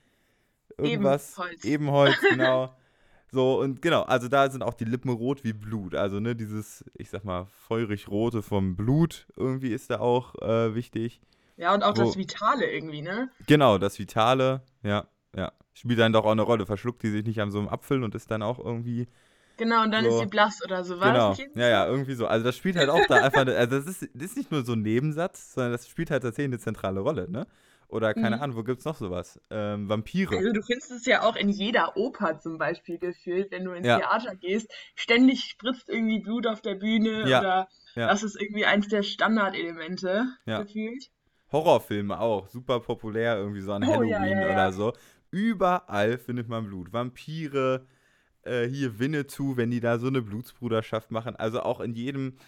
irgendwas. 0.79 1.33
Ebenholz, 1.33 1.65
Ebenholz 1.65 2.15
genau. 2.31 2.75
So, 3.35 3.61
und 3.61 3.83
genau, 3.83 4.03
also 4.03 4.29
da 4.29 4.49
sind 4.49 4.63
auch 4.63 4.75
die 4.75 4.85
Lippen 4.85 5.11
rot 5.11 5.43
wie 5.43 5.53
Blut. 5.53 5.97
Also, 5.97 6.21
ne, 6.21 6.37
dieses, 6.37 6.85
ich 6.95 7.11
sag 7.11 7.25
mal, 7.25 7.49
feurig-rote 7.67 8.43
vom 8.43 8.77
Blut 8.77 9.27
irgendwie 9.37 9.73
ist 9.73 9.91
da 9.91 9.99
auch 9.99 10.37
äh, 10.41 10.75
wichtig. 10.77 11.21
Ja, 11.57 11.75
und 11.75 11.83
auch 11.83 11.97
Wo, 11.97 12.05
das 12.05 12.17
Vitale 12.17 12.71
irgendwie, 12.71 13.03
ne? 13.03 13.31
Genau, 13.47 13.79
das 13.79 13.99
Vitale, 13.99 14.63
ja, 14.85 15.09
ja. 15.37 15.53
Spielt 15.73 15.99
dann 15.99 16.13
doch 16.13 16.25
auch 16.25 16.31
eine 16.31 16.43
Rolle. 16.43 16.67
Verschluckt 16.67 17.03
die 17.03 17.11
sich 17.11 17.25
nicht 17.25 17.41
an 17.41 17.51
so 17.51 17.59
einem 17.59 17.69
Apfel 17.69 18.05
und 18.05 18.15
ist 18.15 18.31
dann 18.31 18.43
auch 18.43 18.61
irgendwie. 18.61 19.09
Genau, 19.57 19.83
und 19.83 19.91
dann 19.91 20.05
so, 20.05 20.11
ist 20.11 20.19
sie 20.21 20.27
blass 20.27 20.61
oder 20.65 20.85
so, 20.85 21.01
war 21.01 21.13
genau. 21.13 21.51
Ja, 21.57 21.69
ja, 21.69 21.87
irgendwie 21.87 22.15
so. 22.15 22.29
Also 22.29 22.45
das 22.45 22.57
spielt 22.57 22.77
halt 22.77 22.89
auch 22.89 23.05
da 23.09 23.17
einfach, 23.17 23.47
also 23.47 23.79
das 23.79 23.87
ist, 23.87 24.09
das 24.15 24.23
ist 24.31 24.37
nicht 24.37 24.53
nur 24.53 24.65
so 24.65 24.73
ein 24.73 24.83
Nebensatz, 24.83 25.55
sondern 25.55 25.73
das 25.73 25.89
spielt 25.89 26.13
halt 26.13 26.23
tatsächlich 26.23 26.53
eine 26.53 26.59
zentrale 26.61 27.01
Rolle, 27.01 27.29
ne? 27.29 27.47
Oder 27.95 28.13
keine 28.13 28.37
mhm. 28.37 28.43
Ahnung, 28.43 28.57
wo 28.57 28.65
gibt 28.65 28.81
es 28.81 28.85
noch 28.87 28.97
sowas? 28.97 29.41
Ähm, 29.51 29.89
Vampire. 29.89 30.37
Also 30.37 30.53
du 30.53 30.63
findest 30.63 30.91
es 30.91 31.07
ja 31.07 31.23
auch 31.23 31.37
in 31.37 31.49
jeder 31.49 31.97
Oper 31.97 32.41
zum 32.41 32.59
Beispiel 32.59 32.99
gefühlt, 32.99 33.53
wenn 33.53 33.65
du 33.65 33.71
ins 33.71 33.87
ja. 33.87 34.01
Theater 34.01 34.35
gehst. 34.35 34.69
Ständig 34.97 35.45
spritzt 35.45 35.89
irgendwie 35.89 36.19
Blut 36.19 36.49
auf 36.49 36.61
der 36.61 36.75
Bühne 36.75 37.29
ja. 37.29 37.39
oder 37.39 37.69
ja. 37.95 38.09
das 38.09 38.25
ist 38.25 38.35
irgendwie 38.41 38.65
eins 38.65 38.89
der 38.89 39.05
Standardelemente 39.05 40.27
gefühlt. 40.45 41.09
Horrorfilme 41.53 42.19
auch, 42.19 42.49
super 42.49 42.81
populär, 42.81 43.37
irgendwie 43.37 43.61
so 43.61 43.73
an 43.73 43.85
oh, 43.85 43.87
Halloween 43.87 44.39
oder 44.39 44.73
so. 44.73 44.93
Überall 45.31 46.19
findet 46.19 46.49
man 46.49 46.67
Blut. 46.67 46.93
Vampire, 46.93 47.87
äh, 48.43 48.67
hier 48.67 48.99
Winnetou, 48.99 49.57
wenn 49.57 49.71
die 49.71 49.79
da 49.79 50.01
so 50.01 50.09
eine 50.09 50.21
Blutsbruderschaft 50.21 51.13
machen. 51.13 51.37
Also 51.37 51.61
auch 51.61 51.79
in 51.79 51.95
jedem 51.95 52.39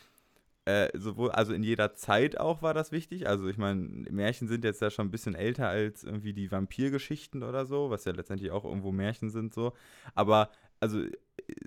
äh, 0.67 0.91
sowohl, 0.99 1.31
also 1.31 1.53
in 1.53 1.63
jeder 1.63 1.95
Zeit 1.95 2.39
auch 2.39 2.61
war 2.61 2.75
das 2.75 2.91
wichtig. 2.91 3.29
Also 3.29 3.47
ich 3.47 3.57
meine, 3.57 3.83
Märchen 4.11 4.49
sind 4.49 4.65
jetzt 4.65 4.83
ja 4.83 4.91
schon 4.91 5.07
ein 5.07 5.13
bisschen 5.13 5.37
älter 5.37 5.69
als 5.69 6.03
irgendwie 6.03 6.33
die 6.33 6.51
Vampirgeschichten 6.51 7.45
oder 7.45 7.67
so, 7.67 7.89
was 7.89 8.05
ja 8.05 8.13
letztendlich 8.13 8.51
auch 8.51 8.65
irgendwo 8.65 8.91
Märchen 8.91 9.31
sind 9.31 9.55
so. 9.55 9.73
Aber 10.17 10.51
also 10.81 11.05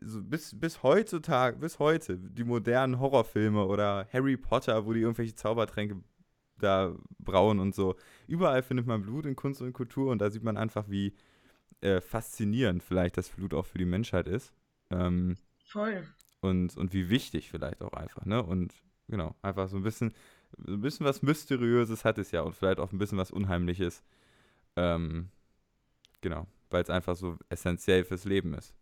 so 0.01 0.21
bis, 0.21 0.59
bis 0.59 0.83
heutzutage, 0.83 1.57
bis 1.57 1.79
heute, 1.79 2.17
die 2.17 2.43
modernen 2.43 2.99
Horrorfilme 2.99 3.65
oder 3.65 4.05
Harry 4.11 4.35
Potter, 4.35 4.85
wo 4.85 4.91
die 4.91 4.99
irgendwelche 4.99 5.33
Zaubertränke 5.33 6.03
da 6.57 6.93
brauen 7.19 7.59
und 7.59 7.73
so. 7.73 7.95
Überall 8.27 8.61
findet 8.63 8.85
man 8.85 9.01
Blut 9.01 9.25
in 9.25 9.37
Kunst 9.37 9.61
und 9.61 9.71
Kultur 9.71 10.11
und 10.11 10.19
da 10.19 10.29
sieht 10.29 10.43
man 10.43 10.57
einfach, 10.57 10.89
wie 10.89 11.15
äh, 11.79 12.01
faszinierend 12.01 12.83
vielleicht 12.83 13.15
das 13.15 13.29
Blut 13.29 13.53
auch 13.53 13.65
für 13.65 13.77
die 13.77 13.85
Menschheit 13.85 14.27
ist. 14.27 14.51
Ähm, 14.89 15.37
Voll. 15.63 16.03
Und, 16.41 16.75
und 16.75 16.91
wie 16.91 17.09
wichtig 17.09 17.49
vielleicht 17.49 17.81
auch 17.81 17.93
einfach, 17.93 18.25
ne? 18.25 18.43
Und 18.43 18.73
genau. 19.09 19.35
Einfach 19.41 19.67
so 19.67 19.77
ein 19.77 19.83
bisschen, 19.83 20.13
so 20.57 20.73
ein 20.73 20.81
bisschen 20.81 21.05
was 21.05 21.21
Mysteriöses 21.21 22.05
hat 22.05 22.17
es 22.17 22.31
ja 22.31 22.41
und 22.41 22.55
vielleicht 22.55 22.79
auch 22.79 22.91
ein 22.91 22.97
bisschen 22.97 23.17
was 23.17 23.31
Unheimliches. 23.31 24.03
Ähm, 24.75 25.29
genau, 26.21 26.47
weil 26.69 26.83
es 26.83 26.89
einfach 26.89 27.15
so 27.15 27.37
essentiell 27.49 28.03
fürs 28.05 28.25
Leben 28.25 28.53
ist. 28.53 28.73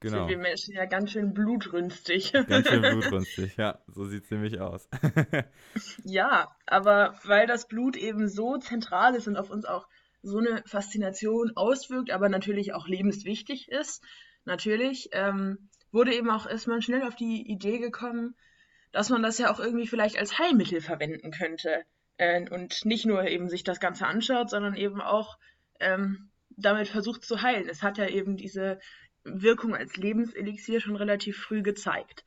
Genau. 0.00 0.18
Sind 0.18 0.28
wir 0.28 0.38
Menschen 0.38 0.74
ja 0.74 0.84
ganz 0.84 1.10
schön 1.10 1.34
blutrünstig. 1.34 2.32
Ganz 2.32 2.68
schön 2.68 2.82
blutrünstig, 3.00 3.56
ja, 3.56 3.80
so 3.88 4.04
sieht 4.04 4.24
es 4.24 4.30
nämlich 4.30 4.60
aus. 4.60 4.88
ja, 6.04 6.54
aber 6.66 7.18
weil 7.24 7.46
das 7.48 7.66
Blut 7.66 7.96
eben 7.96 8.28
so 8.28 8.58
zentral 8.58 9.16
ist 9.16 9.26
und 9.26 9.36
auf 9.36 9.50
uns 9.50 9.64
auch 9.64 9.88
so 10.22 10.38
eine 10.38 10.62
Faszination 10.66 11.52
auswirkt, 11.56 12.10
aber 12.12 12.28
natürlich 12.28 12.74
auch 12.74 12.86
lebenswichtig 12.86 13.68
ist, 13.68 14.04
natürlich, 14.44 15.08
ähm, 15.12 15.68
wurde 15.90 16.14
eben 16.14 16.30
auch 16.30 16.46
erstmal 16.46 16.82
schnell 16.82 17.02
auf 17.02 17.16
die 17.16 17.50
Idee 17.50 17.78
gekommen, 17.78 18.36
dass 18.92 19.10
man 19.10 19.22
das 19.22 19.38
ja 19.38 19.52
auch 19.52 19.60
irgendwie 19.60 19.86
vielleicht 19.86 20.18
als 20.18 20.38
Heilmittel 20.38 20.80
verwenden 20.80 21.30
könnte. 21.30 21.84
Äh, 22.16 22.48
und 22.50 22.84
nicht 22.84 23.06
nur 23.06 23.24
eben 23.24 23.48
sich 23.48 23.64
das 23.64 23.80
Ganze 23.80 24.06
anschaut, 24.06 24.50
sondern 24.50 24.74
eben 24.74 25.00
auch 25.00 25.38
ähm, 25.80 26.30
damit 26.50 26.88
versucht 26.88 27.24
zu 27.24 27.42
heilen. 27.42 27.68
Es 27.68 27.82
hat 27.82 27.98
ja 27.98 28.08
eben 28.08 28.36
diese 28.36 28.80
Wirkung 29.24 29.74
als 29.74 29.96
Lebenselixier 29.96 30.80
schon 30.80 30.96
relativ 30.96 31.38
früh 31.38 31.62
gezeigt. 31.62 32.24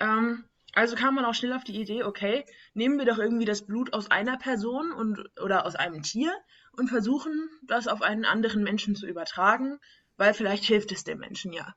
Ähm, 0.00 0.44
also 0.74 0.96
kam 0.96 1.14
man 1.14 1.24
auch 1.24 1.34
schnell 1.34 1.52
auf 1.54 1.64
die 1.64 1.80
Idee, 1.80 2.04
okay, 2.04 2.44
nehmen 2.74 2.98
wir 2.98 3.06
doch 3.06 3.18
irgendwie 3.18 3.44
das 3.44 3.66
Blut 3.66 3.92
aus 3.92 4.10
einer 4.10 4.36
Person 4.36 4.92
und, 4.92 5.18
oder 5.40 5.66
aus 5.66 5.76
einem 5.76 6.02
Tier 6.02 6.32
und 6.76 6.88
versuchen, 6.88 7.48
das 7.62 7.88
auf 7.88 8.02
einen 8.02 8.24
anderen 8.24 8.62
Menschen 8.62 8.94
zu 8.94 9.06
übertragen, 9.06 9.78
weil 10.16 10.34
vielleicht 10.34 10.64
hilft 10.64 10.92
es 10.92 11.04
dem 11.04 11.18
Menschen 11.18 11.52
ja. 11.52 11.74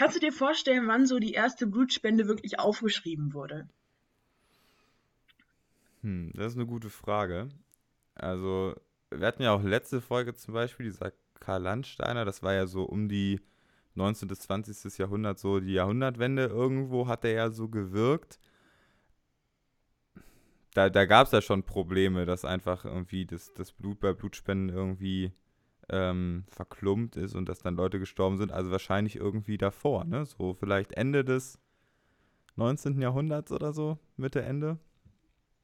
Kannst 0.00 0.16
du 0.16 0.20
dir 0.20 0.32
vorstellen, 0.32 0.88
wann 0.88 1.04
so 1.04 1.18
die 1.18 1.34
erste 1.34 1.66
Blutspende 1.66 2.26
wirklich 2.26 2.58
aufgeschrieben 2.58 3.34
wurde? 3.34 3.68
Hm, 6.00 6.32
das 6.34 6.52
ist 6.52 6.56
eine 6.56 6.64
gute 6.64 6.88
Frage. 6.88 7.50
Also, 8.14 8.74
wir 9.10 9.26
hatten 9.26 9.42
ja 9.42 9.52
auch 9.52 9.62
letzte 9.62 10.00
Folge 10.00 10.34
zum 10.34 10.54
Beispiel, 10.54 10.86
dieser 10.86 11.12
Karl 11.38 11.60
Landsteiner, 11.60 12.24
das 12.24 12.42
war 12.42 12.54
ja 12.54 12.66
so 12.66 12.84
um 12.84 13.10
die 13.10 13.42
19. 13.94 14.26
bis 14.26 14.40
20. 14.40 14.96
Jahrhundert, 14.96 15.38
so 15.38 15.60
die 15.60 15.74
Jahrhundertwende 15.74 16.46
irgendwo 16.46 17.06
hat 17.06 17.26
er 17.26 17.32
ja 17.32 17.50
so 17.50 17.68
gewirkt. 17.68 18.40
Da, 20.72 20.88
da 20.88 21.04
gab 21.04 21.26
es 21.26 21.32
ja 21.34 21.42
schon 21.42 21.62
Probleme, 21.62 22.24
dass 22.24 22.46
einfach 22.46 22.86
irgendwie 22.86 23.26
das, 23.26 23.52
das 23.52 23.72
Blut 23.72 24.00
bei 24.00 24.14
Blutspenden 24.14 24.74
irgendwie 24.74 25.34
ähm, 25.90 26.44
verklumpt 26.48 27.16
ist 27.16 27.34
und 27.34 27.48
dass 27.48 27.60
dann 27.60 27.76
Leute 27.76 27.98
gestorben 27.98 28.36
sind. 28.36 28.52
Also 28.52 28.70
wahrscheinlich 28.70 29.16
irgendwie 29.16 29.58
davor, 29.58 30.04
ne? 30.04 30.24
So 30.26 30.54
vielleicht 30.54 30.92
Ende 30.92 31.24
des 31.24 31.58
19. 32.56 33.00
Jahrhunderts 33.00 33.52
oder 33.52 33.72
so, 33.72 33.98
Mitte, 34.16 34.42
Ende. 34.42 34.78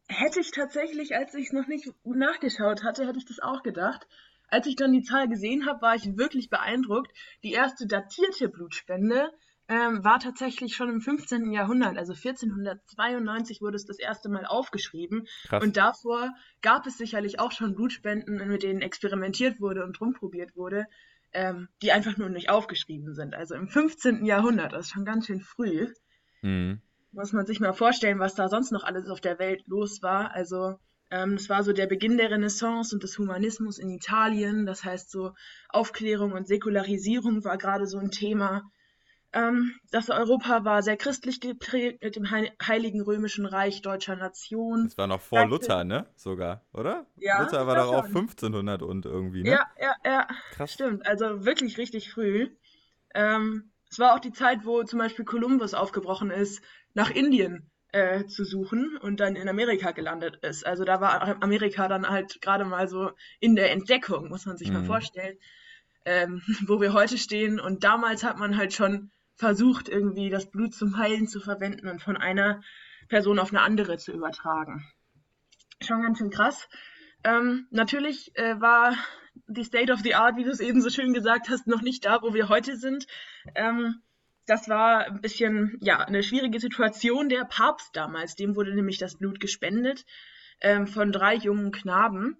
Hätte 0.08 0.40
ich 0.40 0.52
tatsächlich, 0.52 1.16
als 1.16 1.34
ich 1.34 1.46
es 1.46 1.52
noch 1.52 1.66
nicht 1.66 1.92
nachgeschaut 2.04 2.84
hatte, 2.84 3.06
hätte 3.06 3.18
ich 3.18 3.26
das 3.26 3.40
auch 3.40 3.62
gedacht. 3.62 4.06
Als 4.48 4.66
ich 4.66 4.76
dann 4.76 4.92
die 4.92 5.02
Zahl 5.02 5.28
gesehen 5.28 5.66
habe, 5.66 5.82
war 5.82 5.96
ich 5.96 6.16
wirklich 6.16 6.48
beeindruckt. 6.48 7.10
Die 7.42 7.52
erste 7.52 7.86
datierte 7.86 8.48
Blutspende 8.48 9.30
ähm, 9.68 10.04
war 10.04 10.20
tatsächlich 10.20 10.76
schon 10.76 10.88
im 10.88 11.00
15. 11.00 11.50
Jahrhundert, 11.50 11.96
also 11.98 12.12
1492 12.12 13.60
wurde 13.60 13.76
es 13.76 13.84
das 13.84 13.98
erste 13.98 14.28
Mal 14.28 14.46
aufgeschrieben. 14.46 15.26
Krass. 15.48 15.62
Und 15.62 15.76
davor 15.76 16.30
gab 16.62 16.86
es 16.86 16.98
sicherlich 16.98 17.40
auch 17.40 17.52
schon 17.52 17.74
Blutspenden, 17.74 18.46
mit 18.48 18.62
denen 18.62 18.80
experimentiert 18.80 19.60
wurde 19.60 19.84
und 19.84 20.00
rumprobiert 20.00 20.54
wurde, 20.54 20.86
ähm, 21.32 21.68
die 21.82 21.92
einfach 21.92 22.16
nur 22.16 22.28
nicht 22.28 22.48
aufgeschrieben 22.48 23.14
sind. 23.14 23.34
Also 23.34 23.54
im 23.54 23.68
15. 23.68 24.24
Jahrhundert, 24.24 24.72
das 24.72 24.86
ist 24.86 24.92
schon 24.92 25.04
ganz 25.04 25.26
schön 25.26 25.40
früh. 25.40 25.92
Mhm. 26.42 26.80
Muss 27.12 27.32
man 27.32 27.46
sich 27.46 27.60
mal 27.60 27.72
vorstellen, 27.72 28.18
was 28.18 28.34
da 28.34 28.48
sonst 28.48 28.70
noch 28.70 28.84
alles 28.84 29.08
auf 29.08 29.20
der 29.20 29.38
Welt 29.38 29.66
los 29.66 30.02
war. 30.02 30.32
Also 30.32 30.78
ähm, 31.10 31.34
es 31.34 31.48
war 31.48 31.64
so 31.64 31.72
der 31.72 31.86
Beginn 31.86 32.18
der 32.18 32.30
Renaissance 32.30 32.94
und 32.94 33.02
des 33.02 33.18
Humanismus 33.18 33.78
in 33.78 33.90
Italien. 33.90 34.64
Das 34.66 34.84
heißt, 34.84 35.10
so 35.10 35.32
Aufklärung 35.68 36.32
und 36.32 36.46
Säkularisierung 36.46 37.44
war 37.44 37.58
gerade 37.58 37.86
so 37.86 37.98
ein 37.98 38.10
Thema. 38.10 38.70
Ähm, 39.32 39.74
das 39.90 40.08
Europa 40.08 40.64
war 40.64 40.82
sehr 40.82 40.96
christlich 40.96 41.40
geprägt 41.40 42.02
mit 42.02 42.16
dem 42.16 42.30
Heiligen 42.30 43.02
Römischen 43.02 43.44
Reich 43.46 43.82
deutscher 43.82 44.16
Nation. 44.16 44.84
Das 44.84 44.96
war 44.96 45.06
noch 45.06 45.20
vor 45.20 45.40
Danke. 45.40 45.54
Luther, 45.54 45.84
ne? 45.84 46.06
Sogar, 46.16 46.62
oder? 46.72 47.06
Ja. 47.16 47.42
Luther 47.42 47.66
war 47.66 47.76
doch 47.76 47.92
auch 47.92 48.04
1500 48.04 48.82
und 48.82 49.04
irgendwie, 49.04 49.42
ne? 49.42 49.50
Ja, 49.50 49.66
ja, 49.80 49.94
ja. 50.04 50.28
Krass. 50.52 50.72
Stimmt, 50.72 51.06
also 51.06 51.44
wirklich 51.44 51.76
richtig 51.78 52.10
früh. 52.10 52.48
Ähm, 53.14 53.70
es 53.90 53.98
war 53.98 54.14
auch 54.14 54.20
die 54.20 54.32
Zeit, 54.32 54.64
wo 54.64 54.82
zum 54.84 54.98
Beispiel 54.98 55.24
Kolumbus 55.24 55.74
aufgebrochen 55.74 56.30
ist, 56.30 56.62
nach 56.94 57.10
Indien 57.10 57.70
äh, 57.92 58.26
zu 58.26 58.44
suchen 58.44 58.96
und 58.98 59.20
dann 59.20 59.36
in 59.36 59.48
Amerika 59.48 59.92
gelandet 59.92 60.36
ist. 60.42 60.66
Also 60.66 60.84
da 60.84 61.00
war 61.00 61.42
Amerika 61.42 61.88
dann 61.88 62.08
halt 62.08 62.40
gerade 62.42 62.64
mal 62.64 62.88
so 62.88 63.10
in 63.40 63.56
der 63.56 63.72
Entdeckung, 63.72 64.28
muss 64.28 64.46
man 64.46 64.56
sich 64.56 64.68
mhm. 64.68 64.74
mal 64.74 64.84
vorstellen, 64.84 65.38
ähm, 66.04 66.42
wo 66.66 66.80
wir 66.80 66.92
heute 66.92 67.18
stehen. 67.18 67.60
Und 67.60 67.84
damals 67.84 68.24
hat 68.24 68.38
man 68.38 68.56
halt 68.56 68.72
schon 68.72 69.10
versucht, 69.36 69.88
irgendwie 69.88 70.30
das 70.30 70.50
Blut 70.50 70.74
zum 70.74 70.96
Heilen 70.96 71.28
zu 71.28 71.40
verwenden 71.40 71.88
und 71.88 72.02
von 72.02 72.16
einer 72.16 72.62
Person 73.08 73.38
auf 73.38 73.50
eine 73.50 73.62
andere 73.62 73.98
zu 73.98 74.12
übertragen. 74.12 74.84
Schon 75.82 76.02
ganz 76.02 76.18
schön 76.18 76.30
krass. 76.30 76.68
Ähm, 77.22 77.66
natürlich 77.70 78.36
äh, 78.36 78.60
war 78.60 78.96
die 79.46 79.64
State 79.64 79.92
of 79.92 80.00
the 80.00 80.14
Art, 80.14 80.36
wie 80.36 80.44
du 80.44 80.50
es 80.50 80.60
eben 80.60 80.80
so 80.80 80.90
schön 80.90 81.12
gesagt 81.12 81.48
hast, 81.50 81.66
noch 81.66 81.82
nicht 81.82 82.04
da, 82.04 82.22
wo 82.22 82.34
wir 82.34 82.48
heute 82.48 82.76
sind. 82.76 83.06
Ähm, 83.54 84.02
das 84.46 84.68
war 84.68 85.06
ein 85.06 85.20
bisschen, 85.20 85.76
ja, 85.80 85.98
eine 85.98 86.22
schwierige 86.22 86.60
Situation. 86.60 87.28
Der 87.28 87.44
Papst 87.44 87.94
damals, 87.94 88.36
dem 88.36 88.56
wurde 88.56 88.74
nämlich 88.74 88.98
das 88.98 89.18
Blut 89.18 89.40
gespendet 89.40 90.06
ähm, 90.60 90.86
von 90.86 91.12
drei 91.12 91.34
jungen 91.34 91.72
Knaben, 91.72 92.38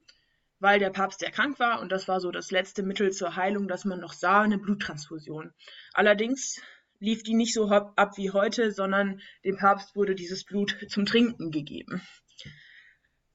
weil 0.61 0.79
der 0.79 0.91
Papst 0.91 1.21
sehr 1.21 1.31
krank 1.31 1.59
war 1.59 1.81
und 1.81 1.93
das 1.93 2.09
war 2.09 2.21
so 2.21 2.31
das 2.31 2.51
letzte 2.51 2.83
Mittel 2.83 3.13
zur 3.13 3.37
Heilung, 3.37 3.69
das 3.69 3.85
man 3.85 4.01
noch 4.01 4.13
sah, 4.13 4.43
eine 4.43 4.59
Bluttransfusion. 4.59 5.53
Allerdings 5.93 6.63
lief 6.99 7.23
die 7.23 7.35
nicht 7.35 7.55
so 7.55 7.69
ab 7.69 8.17
wie 8.17 8.31
heute, 8.31 8.73
sondern 8.73 9.21
dem 9.45 9.57
Papst 9.57 9.97
wurde 9.97 10.15
dieses 10.15 10.45
Blut 10.45 10.77
zum 10.89 11.07
Trinken 11.07 11.51
gegeben. 11.51 12.03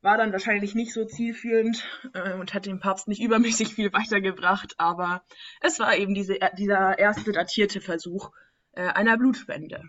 War 0.02 0.18
dann 0.18 0.32
wahrscheinlich 0.32 0.74
nicht 0.74 0.94
so 0.94 1.06
zielführend 1.06 1.84
äh, 2.14 2.34
und 2.34 2.54
hat 2.54 2.66
dem 2.66 2.80
Papst 2.80 3.08
nicht 3.08 3.22
übermäßig 3.22 3.76
viel 3.76 3.94
weitergebracht, 3.94 4.74
aber 4.78 5.24
es 5.62 5.80
war 5.80 5.96
eben 5.96 6.16
diese, 6.16 6.40
dieser 6.58 6.98
erste 6.98 7.32
datierte 7.32 7.82
Versuch 7.82 8.32
äh, 8.72 8.82
einer 8.82 9.18
Blutspende. 9.18 9.84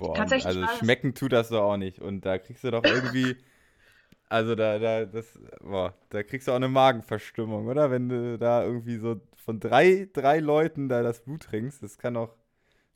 Boah, 0.00 0.18
also 0.18 0.66
schmecken 0.78 1.14
tut 1.14 1.32
das 1.32 1.50
doch 1.50 1.62
auch 1.62 1.76
nicht. 1.76 1.98
Und 1.98 2.24
da 2.24 2.38
kriegst 2.38 2.64
du 2.64 2.70
doch 2.70 2.84
irgendwie. 2.84 3.36
also 4.30 4.54
da, 4.54 4.78
da, 4.78 5.04
das, 5.04 5.38
boah, 5.60 5.94
da 6.08 6.22
kriegst 6.22 6.48
du 6.48 6.52
auch 6.52 6.56
eine 6.56 6.68
Magenverstimmung, 6.68 7.66
oder? 7.66 7.90
Wenn 7.90 8.08
du 8.08 8.38
da 8.38 8.64
irgendwie 8.64 8.96
so 8.96 9.20
von 9.36 9.60
drei, 9.60 10.08
drei 10.12 10.38
Leuten 10.38 10.88
da 10.88 11.02
das 11.02 11.22
Blut 11.22 11.42
trinkst, 11.42 11.82
das 11.82 11.98
kann 11.98 12.16
auch 12.16 12.34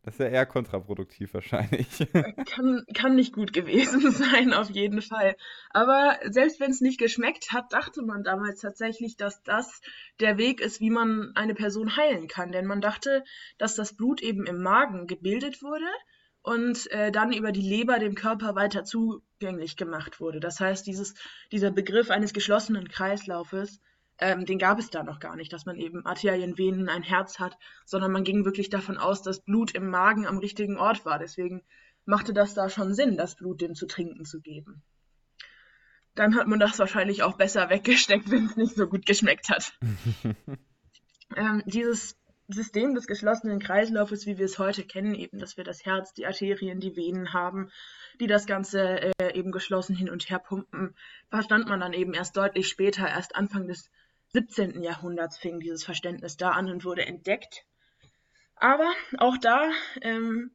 das 0.04 0.14
ist 0.14 0.20
ja 0.20 0.26
eher 0.26 0.44
kontraproduktiv 0.44 1.32
wahrscheinlich. 1.32 1.86
Kann, 2.46 2.84
kann 2.94 3.14
nicht 3.14 3.32
gut 3.32 3.54
gewesen 3.54 4.10
sein, 4.12 4.52
auf 4.52 4.68
jeden 4.70 5.00
Fall. 5.00 5.34
Aber 5.70 6.18
selbst 6.28 6.60
wenn 6.60 6.70
es 6.70 6.82
nicht 6.82 6.98
geschmeckt 6.98 7.52
hat, 7.52 7.72
dachte 7.72 8.02
man 8.02 8.22
damals 8.22 8.60
tatsächlich, 8.60 9.16
dass 9.16 9.42
das 9.42 9.80
der 10.20 10.36
Weg 10.36 10.60
ist, 10.60 10.80
wie 10.80 10.90
man 10.90 11.32
eine 11.34 11.54
Person 11.54 11.96
heilen 11.96 12.28
kann. 12.28 12.52
Denn 12.52 12.66
man 12.66 12.82
dachte, 12.82 13.24
dass 13.56 13.76
das 13.76 13.96
Blut 13.96 14.22
eben 14.22 14.46
im 14.46 14.62
Magen 14.62 15.06
gebildet 15.06 15.62
wurde 15.62 15.86
und 16.42 16.90
äh, 16.90 17.10
dann 17.10 17.32
über 17.32 17.52
die 17.52 17.62
Leber 17.62 17.98
dem 17.98 18.14
Körper 18.14 18.54
weiter 18.54 18.84
zugänglich 18.84 19.78
gemacht 19.78 20.20
wurde. 20.20 20.38
Das 20.38 20.60
heißt, 20.60 20.86
dieses, 20.86 21.14
dieser 21.50 21.70
Begriff 21.70 22.10
eines 22.10 22.34
geschlossenen 22.34 22.88
Kreislaufes 22.88 23.80
ähm, 24.18 24.46
den 24.46 24.58
gab 24.58 24.78
es 24.78 24.90
da 24.90 25.02
noch 25.02 25.18
gar 25.18 25.36
nicht, 25.36 25.52
dass 25.52 25.66
man 25.66 25.76
eben 25.76 26.06
Arterien, 26.06 26.56
Venen, 26.56 26.88
ein 26.88 27.02
Herz 27.02 27.38
hat, 27.38 27.58
sondern 27.84 28.12
man 28.12 28.24
ging 28.24 28.44
wirklich 28.44 28.70
davon 28.70 28.96
aus, 28.96 29.22
dass 29.22 29.40
Blut 29.40 29.74
im 29.74 29.90
Magen 29.90 30.26
am 30.26 30.38
richtigen 30.38 30.76
Ort 30.78 31.04
war. 31.04 31.18
Deswegen 31.18 31.62
machte 32.04 32.32
das 32.32 32.54
da 32.54 32.68
schon 32.68 32.94
Sinn, 32.94 33.16
das 33.16 33.36
Blut 33.36 33.60
dem 33.60 33.74
zu 33.74 33.86
trinken 33.86 34.24
zu 34.24 34.40
geben. 34.40 34.82
Dann 36.14 36.36
hat 36.36 36.46
man 36.46 36.60
das 36.60 36.78
wahrscheinlich 36.78 37.22
auch 37.22 37.36
besser 37.36 37.70
weggesteckt, 37.70 38.30
wenn 38.30 38.46
es 38.46 38.56
nicht 38.56 38.74
so 38.74 38.86
gut 38.86 39.04
geschmeckt 39.04 39.48
hat. 39.48 39.72
ähm, 41.36 41.62
dieses 41.66 42.16
System 42.46 42.94
des 42.94 43.06
geschlossenen 43.06 43.58
Kreislaufes, 43.58 44.26
wie 44.26 44.36
wir 44.36 44.44
es 44.44 44.58
heute 44.58 44.84
kennen, 44.84 45.14
eben, 45.14 45.38
dass 45.38 45.56
wir 45.56 45.64
das 45.64 45.84
Herz, 45.86 46.12
die 46.12 46.26
Arterien, 46.26 46.78
die 46.78 46.94
Venen 46.94 47.32
haben, 47.32 47.70
die 48.20 48.26
das 48.26 48.46
Ganze 48.46 49.12
äh, 49.18 49.34
eben 49.34 49.50
geschlossen 49.50 49.96
hin 49.96 50.10
und 50.10 50.28
her 50.28 50.38
pumpen, 50.38 50.94
verstand 51.30 51.68
man 51.68 51.80
dann 51.80 51.94
eben 51.94 52.12
erst 52.12 52.36
deutlich 52.36 52.68
später, 52.68 53.08
erst 53.08 53.34
Anfang 53.34 53.66
des 53.66 53.90
17. 54.34 54.82
Jahrhunderts 54.82 55.38
fing 55.38 55.60
dieses 55.60 55.84
Verständnis 55.84 56.36
da 56.36 56.50
an 56.50 56.68
und 56.68 56.84
wurde 56.84 57.06
entdeckt. 57.06 57.64
Aber 58.56 58.92
auch 59.18 59.38
da 59.38 59.70
ähm, 60.02 60.50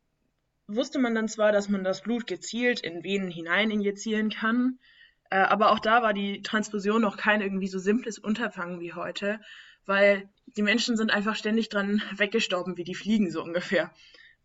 wusste 0.67 0.99
man 0.99 1.15
dann 1.15 1.29
zwar, 1.29 1.53
dass 1.53 1.69
man 1.69 1.85
das 1.85 2.01
Blut 2.01 2.27
gezielt 2.27 2.81
in 2.81 3.03
Venen 3.05 3.31
hinein 3.31 3.71
injizieren 3.71 4.29
kann, 4.29 4.79
äh, 5.29 5.37
aber 5.37 5.71
auch 5.71 5.79
da 5.79 6.03
war 6.03 6.13
die 6.13 6.41
Transfusion 6.41 7.01
noch 7.01 7.15
kein 7.15 7.39
irgendwie 7.39 7.69
so 7.69 7.79
simples 7.79 8.19
Unterfangen 8.19 8.81
wie 8.81 8.91
heute, 8.91 9.39
weil 9.85 10.29
die 10.57 10.61
Menschen 10.61 10.97
sind 10.97 11.11
einfach 11.11 11.37
ständig 11.37 11.69
dran 11.69 12.01
weggestorben, 12.17 12.75
wie 12.75 12.83
die 12.83 12.95
Fliegen 12.95 13.31
so 13.31 13.41
ungefähr 13.41 13.93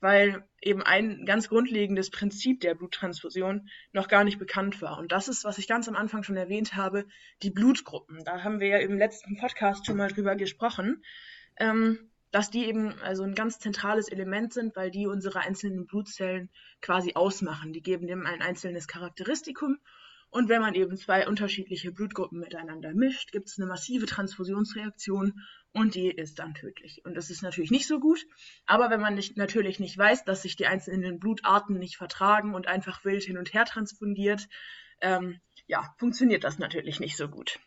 weil 0.04 0.46
eben 0.60 0.82
ein 0.82 1.24
ganz 1.24 1.48
grundlegendes 1.48 2.10
Prinzip 2.10 2.60
der 2.60 2.74
Bluttransfusion 2.74 3.70
noch 3.94 4.06
gar 4.06 4.22
nicht 4.22 4.38
bekannt 4.38 4.82
war. 4.82 4.98
Und 4.98 5.12
das 5.12 5.28
ist, 5.28 5.44
was 5.44 5.56
ich 5.56 5.66
ganz 5.66 5.88
am 5.88 5.96
Anfang 5.96 6.22
schon 6.24 6.36
erwähnt 6.36 6.76
habe, 6.76 7.06
die 7.42 7.48
Blutgruppen. 7.48 8.22
Da 8.22 8.44
haben 8.44 8.60
wir 8.60 8.68
ja 8.68 8.78
im 8.80 8.98
letzten 8.98 9.38
Podcast 9.38 9.86
schon 9.86 9.96
mal 9.96 10.12
drüber 10.12 10.36
gesprochen, 10.36 11.02
ähm, 11.56 12.10
dass 12.32 12.50
die 12.50 12.66
eben 12.66 12.92
also 13.00 13.22
ein 13.22 13.34
ganz 13.34 13.60
zentrales 13.60 14.08
Element 14.08 14.52
sind, 14.52 14.76
weil 14.76 14.90
die 14.90 15.06
unsere 15.06 15.38
einzelnen 15.38 15.86
Blutzellen 15.86 16.50
quasi 16.82 17.14
ausmachen. 17.14 17.72
Die 17.72 17.80
geben 17.80 18.06
dem 18.06 18.26
ein 18.26 18.42
einzelnes 18.42 18.86
Charakteristikum 18.86 19.78
und 20.34 20.48
wenn 20.48 20.60
man 20.60 20.74
eben 20.74 20.96
zwei 20.96 21.28
unterschiedliche 21.28 21.92
Blutgruppen 21.92 22.40
miteinander 22.40 22.92
mischt, 22.92 23.30
gibt 23.30 23.48
es 23.48 23.56
eine 23.56 23.68
massive 23.68 24.06
Transfusionsreaktion 24.06 25.40
und 25.70 25.94
die 25.94 26.10
ist 26.10 26.40
dann 26.40 26.54
tödlich. 26.54 27.02
Und 27.04 27.14
das 27.14 27.30
ist 27.30 27.42
natürlich 27.42 27.70
nicht 27.70 27.86
so 27.86 28.00
gut, 28.00 28.26
aber 28.66 28.90
wenn 28.90 29.00
man 29.00 29.14
nicht, 29.14 29.36
natürlich 29.36 29.78
nicht 29.78 29.96
weiß, 29.96 30.24
dass 30.24 30.42
sich 30.42 30.56
die 30.56 30.66
einzelnen 30.66 31.20
Blutarten 31.20 31.78
nicht 31.78 31.96
vertragen 31.96 32.52
und 32.52 32.66
einfach 32.66 33.04
wild 33.04 33.22
hin 33.22 33.38
und 33.38 33.54
her 33.54 33.64
transfundiert, 33.64 34.48
ähm, 35.00 35.38
ja, 35.68 35.94
funktioniert 35.98 36.42
das 36.42 36.58
natürlich 36.58 36.98
nicht 36.98 37.16
so 37.16 37.28
gut. 37.28 37.60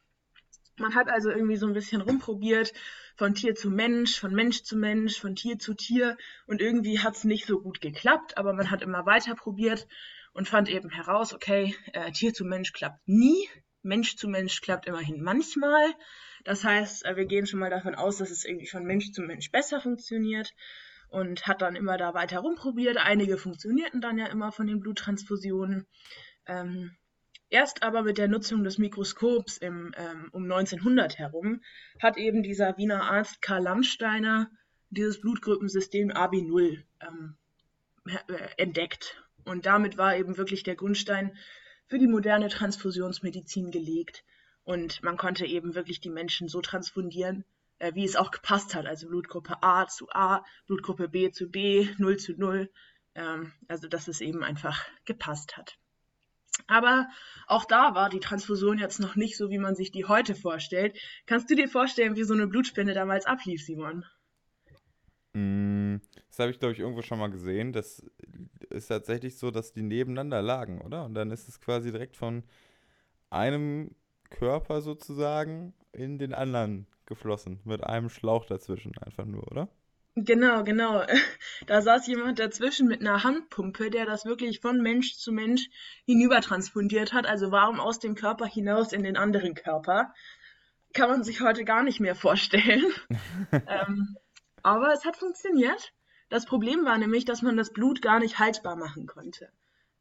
Man 0.78 0.94
hat 0.94 1.08
also 1.08 1.30
irgendwie 1.30 1.56
so 1.56 1.68
ein 1.68 1.74
bisschen 1.74 2.02
rumprobiert, 2.02 2.74
von 3.16 3.34
Tier 3.34 3.56
zu 3.56 3.72
Mensch, 3.72 4.20
von 4.20 4.36
Mensch 4.36 4.64
zu 4.64 4.76
Mensch, 4.76 5.22
von 5.22 5.38
Tier 5.38 5.58
zu 5.58 5.74
Tier 5.74 6.18
und 6.48 6.60
irgendwie 6.60 7.00
hat 7.00 7.16
es 7.16 7.24
nicht 7.24 7.46
so 7.46 7.62
gut 7.62 7.80
geklappt, 7.80 8.38
aber 8.38 8.52
man 8.52 8.72
hat 8.72 8.82
immer 8.82 9.06
weiter 9.06 9.36
probiert 9.36 9.88
und 10.38 10.48
fand 10.48 10.70
eben 10.70 10.92
heraus, 10.92 11.34
okay, 11.34 11.76
äh, 11.94 12.12
Tier 12.12 12.32
zu 12.32 12.46
Mensch 12.46 12.72
klappt 12.72 13.08
nie, 13.08 13.50
Mensch 13.82 14.18
zu 14.18 14.28
Mensch 14.28 14.62
klappt 14.62 14.86
immerhin 14.86 15.24
manchmal. 15.24 15.92
Das 16.44 16.64
heißt, 16.64 17.06
äh, 17.06 17.16
wir 17.16 17.26
gehen 17.26 17.48
schon 17.48 17.60
mal 17.60 17.72
davon 17.72 17.96
aus, 17.96 18.18
dass 18.18 18.30
es 18.30 18.46
irgendwie 18.46 18.68
von 18.68 18.84
Mensch 18.84 19.12
zu 19.14 19.24
Mensch 19.24 19.52
besser 19.52 19.82
funktioniert 19.82 20.54
und 21.10 21.48
hat 21.48 21.64
dann 21.64 21.76
immer 21.76 21.98
da 21.98 22.14
weiter 22.14 22.38
rumprobiert. 22.38 22.98
Einige 22.98 23.40
funktionierten 23.40 24.00
dann 24.00 24.20
ja 24.20 24.28
immer 24.28 24.52
von 24.52 24.68
den 24.68 24.80
Bluttransfusionen. 24.80 25.88
Ähm, 26.46 26.96
erst 27.50 27.82
aber 27.82 28.04
mit 28.04 28.20
der 28.20 28.28
Nutzung 28.28 28.64
des 28.64 28.78
Mikroskops 28.78 29.58
im, 29.58 29.92
ähm, 29.98 30.30
um 30.34 30.44
1900 30.44 31.18
herum 31.18 31.64
hat 32.00 32.16
eben 32.16 32.44
dieser 32.44 32.78
Wiener 32.78 33.10
Arzt 33.10 33.42
Karl 33.42 33.64
Landsteiner 33.64 34.52
dieses 34.92 35.20
Blutgruppensystem 35.20 36.12
AB0 36.12 36.84
ähm, 37.02 37.38
äh, 38.06 38.50
entdeckt 38.58 39.24
und 39.48 39.66
damit 39.66 39.98
war 39.98 40.16
eben 40.16 40.38
wirklich 40.38 40.64
der 40.64 40.76
Grundstein 40.76 41.36
für 41.88 41.98
die 41.98 42.08
moderne 42.08 42.50
Transfusionsmedizin 42.50 43.72
gelegt. 43.72 44.24
Und 44.64 45.02
man 45.02 45.18
konnte 45.18 45.46
eben 45.46 45.76
wirklich 45.76 46.02
die 46.02 46.10
Menschen 46.10 46.50
so 46.50 46.62
transfundieren, 46.62 47.46
äh, 47.80 47.94
wie 47.96 48.04
es 48.04 48.18
auch 48.18 48.32
gepasst 48.32 48.76
hat. 48.76 48.86
Also 48.86 49.08
Blutgruppe 49.08 49.64
A 49.64 49.88
zu 49.88 50.10
A, 50.10 50.44
Blutgruppe 50.66 51.08
B 51.08 51.32
zu 51.32 51.50
B, 51.50 51.88
0 51.98 52.18
zu 52.18 52.34
0. 52.34 52.70
Ähm, 53.16 53.54
also 53.68 53.88
dass 53.88 54.08
es 54.08 54.22
eben 54.22 54.44
einfach 54.44 54.86
gepasst 55.06 55.58
hat. 55.58 55.78
Aber 56.68 57.08
auch 57.48 57.66
da 57.66 57.96
war 57.96 58.10
die 58.10 58.20
Transfusion 58.20 58.78
jetzt 58.78 59.00
noch 59.00 59.16
nicht 59.16 59.38
so, 59.38 59.50
wie 59.50 59.58
man 59.58 59.76
sich 59.76 59.92
die 59.92 60.06
heute 60.06 60.36
vorstellt. 60.36 60.98
Kannst 61.26 61.50
du 61.50 61.56
dir 61.56 61.70
vorstellen, 61.70 62.16
wie 62.16 62.24
so 62.24 62.34
eine 62.34 62.48
Blutspende 62.48 62.94
damals 62.94 63.26
ablief, 63.26 63.64
Simon? 63.64 64.06
Mm, 65.34 65.98
Das 66.30 66.40
habe 66.40 66.52
ich, 66.52 66.60
glaube 66.60 66.74
ich, 66.74 66.80
irgendwo 66.80 67.02
schon 67.02 67.20
mal 67.20 67.30
gesehen. 67.30 67.74
Das 67.74 68.06
ist 68.72 68.88
tatsächlich 68.88 69.38
so, 69.38 69.52
dass 69.52 69.74
die 69.74 69.84
nebeneinander 69.84 70.42
lagen, 70.42 70.82
oder? 70.82 71.06
Und 71.06 71.14
dann 71.14 71.32
ist 71.32 71.48
es 71.48 71.60
quasi 71.60 71.92
direkt 71.92 72.18
von 72.18 72.44
einem 73.30 73.96
Körper 74.30 74.82
sozusagen 74.82 75.74
in 75.92 76.20
den 76.20 76.34
anderen 76.34 76.88
geflossen. 77.06 77.60
Mit 77.64 77.84
einem 77.84 78.10
Schlauch 78.10 78.46
dazwischen 78.46 78.98
einfach 78.98 79.26
nur, 79.26 79.50
oder? 79.52 79.70
Genau, 80.16 80.64
genau. 80.64 81.06
Da 81.68 81.82
saß 81.82 82.08
jemand 82.08 82.40
dazwischen 82.40 82.88
mit 82.88 83.02
einer 83.02 83.24
Handpumpe, 83.24 83.90
der 83.90 84.06
das 84.06 84.26
wirklich 84.26 84.62
von 84.62 84.82
Mensch 84.82 85.16
zu 85.16 85.32
Mensch 85.32 85.68
hinüber 86.06 86.42
transportiert 86.42 87.14
hat, 87.14 87.26
also 87.26 87.52
warm 87.52 87.80
aus 87.80 88.00
dem 88.00 88.16
Körper 88.16 88.46
hinaus 88.46 88.94
in 88.94 89.04
den 89.04 89.18
anderen 89.18 89.54
Körper. 89.54 90.14
Kann 90.94 91.10
man 91.10 91.24
sich 91.24 91.42
heute 91.42 91.66
gar 91.66 91.84
nicht 91.84 92.00
mehr 92.00 92.16
vorstellen. 92.16 92.86
Ähm, 93.52 94.18
aber 94.64 94.92
es 94.92 95.06
hat 95.06 95.16
funktioniert. 95.16 95.94
Das 96.30 96.46
Problem 96.46 96.84
war 96.86 96.98
nämlich, 96.98 97.26
dass 97.26 97.42
man 97.42 97.58
das 97.58 97.72
Blut 97.72 98.02
gar 98.02 98.20
nicht 98.20 98.40
haltbar 98.40 98.76
machen 98.76 99.06
konnte. 99.06 99.50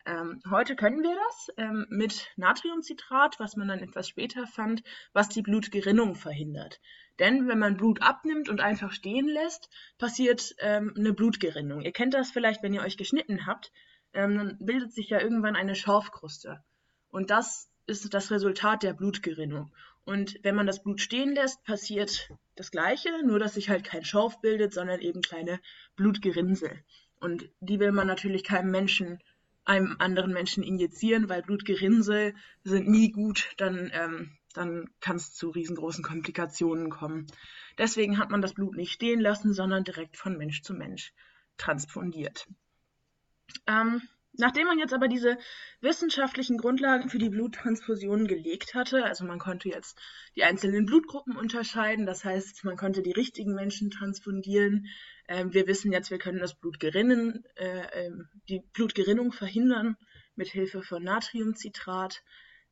Ähm, 0.06 0.40
heute 0.50 0.76
können 0.76 1.02
wir 1.02 1.14
das 1.14 1.50
ähm, 1.56 1.86
mit 1.88 2.28
Natriumcitrat, 2.36 3.40
was 3.40 3.56
man 3.56 3.68
dann 3.68 3.80
etwas 3.80 4.08
später 4.08 4.46
fand, 4.46 4.82
was 5.12 5.28
die 5.28 5.42
Blutgerinnung 5.42 6.14
verhindert. 6.14 6.80
Denn 7.18 7.48
wenn 7.48 7.58
man 7.58 7.76
Blut 7.76 8.02
abnimmt 8.02 8.48
und 8.48 8.60
einfach 8.60 8.92
stehen 8.92 9.26
lässt, 9.26 9.68
passiert 9.98 10.54
ähm, 10.58 10.94
eine 10.96 11.12
Blutgerinnung. 11.12 11.80
Ihr 11.80 11.92
kennt 11.92 12.14
das 12.14 12.30
vielleicht, 12.30 12.62
wenn 12.62 12.74
ihr 12.74 12.82
euch 12.82 12.96
geschnitten 12.96 13.46
habt, 13.46 13.72
ähm, 14.12 14.36
dann 14.36 14.58
bildet 14.60 14.92
sich 14.92 15.08
ja 15.10 15.20
irgendwann 15.20 15.56
eine 15.56 15.74
Schorfkruste. 15.74 16.62
Und 17.08 17.30
das 17.30 17.68
ist 17.86 18.12
das 18.14 18.30
Resultat 18.30 18.82
der 18.82 18.92
Blutgerinnung. 18.92 19.72
Und 20.06 20.38
wenn 20.42 20.54
man 20.54 20.68
das 20.68 20.82
Blut 20.82 21.00
stehen 21.00 21.34
lässt, 21.34 21.64
passiert 21.64 22.30
das 22.54 22.70
Gleiche, 22.70 23.10
nur 23.26 23.40
dass 23.40 23.54
sich 23.54 23.68
halt 23.68 23.82
kein 23.82 24.04
Schorf 24.04 24.40
bildet, 24.40 24.72
sondern 24.72 25.00
eben 25.00 25.20
kleine 25.20 25.60
Blutgerinnsel. 25.96 26.70
Und 27.18 27.50
die 27.60 27.80
will 27.80 27.90
man 27.90 28.06
natürlich 28.06 28.44
keinem 28.44 28.70
Menschen 28.70 29.18
einem 29.64 29.96
anderen 29.98 30.32
Menschen 30.32 30.62
injizieren, 30.62 31.28
weil 31.28 31.42
Blutgerinnsel 31.42 32.36
sind 32.62 32.88
nie 32.88 33.10
gut, 33.10 33.52
dann, 33.56 33.90
ähm, 33.92 34.30
dann 34.54 34.88
kann 35.00 35.16
es 35.16 35.34
zu 35.34 35.50
riesengroßen 35.50 36.04
Komplikationen 36.04 36.88
kommen. 36.88 37.26
Deswegen 37.76 38.18
hat 38.18 38.30
man 38.30 38.42
das 38.42 38.54
Blut 38.54 38.76
nicht 38.76 38.92
stehen 38.92 39.20
lassen, 39.20 39.52
sondern 39.52 39.82
direkt 39.82 40.16
von 40.16 40.38
Mensch 40.38 40.62
zu 40.62 40.72
Mensch 40.72 41.12
transfundiert. 41.58 42.46
Ähm, 43.66 44.02
nachdem 44.38 44.66
man 44.66 44.78
jetzt 44.78 44.92
aber 44.92 45.08
diese 45.08 45.38
wissenschaftlichen 45.80 46.58
Grundlagen 46.58 47.08
für 47.08 47.18
die 47.18 47.30
Bluttransfusion 47.30 48.26
gelegt 48.26 48.74
hatte, 48.74 49.04
also 49.04 49.24
man 49.24 49.38
konnte 49.38 49.68
jetzt 49.68 49.98
die 50.36 50.44
einzelnen 50.44 50.86
Blutgruppen 50.86 51.36
unterscheiden, 51.36 52.06
das 52.06 52.24
heißt, 52.24 52.64
man 52.64 52.76
konnte 52.76 53.02
die 53.02 53.12
richtigen 53.12 53.54
Menschen 53.54 53.90
transfundieren, 53.90 54.88
ähm, 55.28 55.52
wir 55.52 55.66
wissen 55.66 55.92
jetzt, 55.92 56.10
wir 56.10 56.18
können 56.18 56.38
das 56.38 56.54
Blutgerinnen, 56.54 57.44
äh, 57.56 58.06
ähm, 58.06 58.28
die 58.48 58.60
Blutgerinnung 58.72 59.32
verhindern 59.32 59.96
mit 60.36 60.48
Hilfe 60.48 60.82
von 60.82 61.02
Natriumcitrat. 61.02 62.22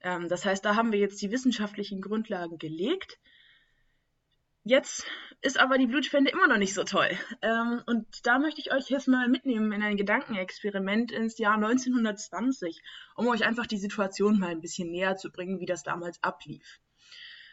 Ähm, 0.00 0.28
das 0.28 0.44
heißt, 0.44 0.64
da 0.64 0.76
haben 0.76 0.92
wir 0.92 1.00
jetzt 1.00 1.20
die 1.22 1.30
wissenschaftlichen 1.30 2.00
Grundlagen 2.00 2.58
gelegt. 2.58 3.18
Jetzt 4.66 5.04
ist 5.42 5.60
aber 5.60 5.76
die 5.76 5.86
Blutspende 5.86 6.30
immer 6.30 6.48
noch 6.48 6.56
nicht 6.56 6.72
so 6.72 6.84
toll. 6.84 7.10
Ähm, 7.42 7.82
und 7.84 8.26
da 8.26 8.38
möchte 8.38 8.62
ich 8.62 8.72
euch 8.72 8.88
jetzt 8.88 9.08
mal 9.08 9.28
mitnehmen 9.28 9.72
in 9.72 9.82
ein 9.82 9.98
Gedankenexperiment 9.98 11.12
ins 11.12 11.36
Jahr 11.36 11.56
1920, 11.56 12.80
um 13.14 13.28
euch 13.28 13.44
einfach 13.44 13.66
die 13.66 13.76
Situation 13.76 14.38
mal 14.38 14.48
ein 14.48 14.62
bisschen 14.62 14.90
näher 14.90 15.16
zu 15.16 15.30
bringen, 15.30 15.60
wie 15.60 15.66
das 15.66 15.82
damals 15.82 16.22
ablief. 16.22 16.80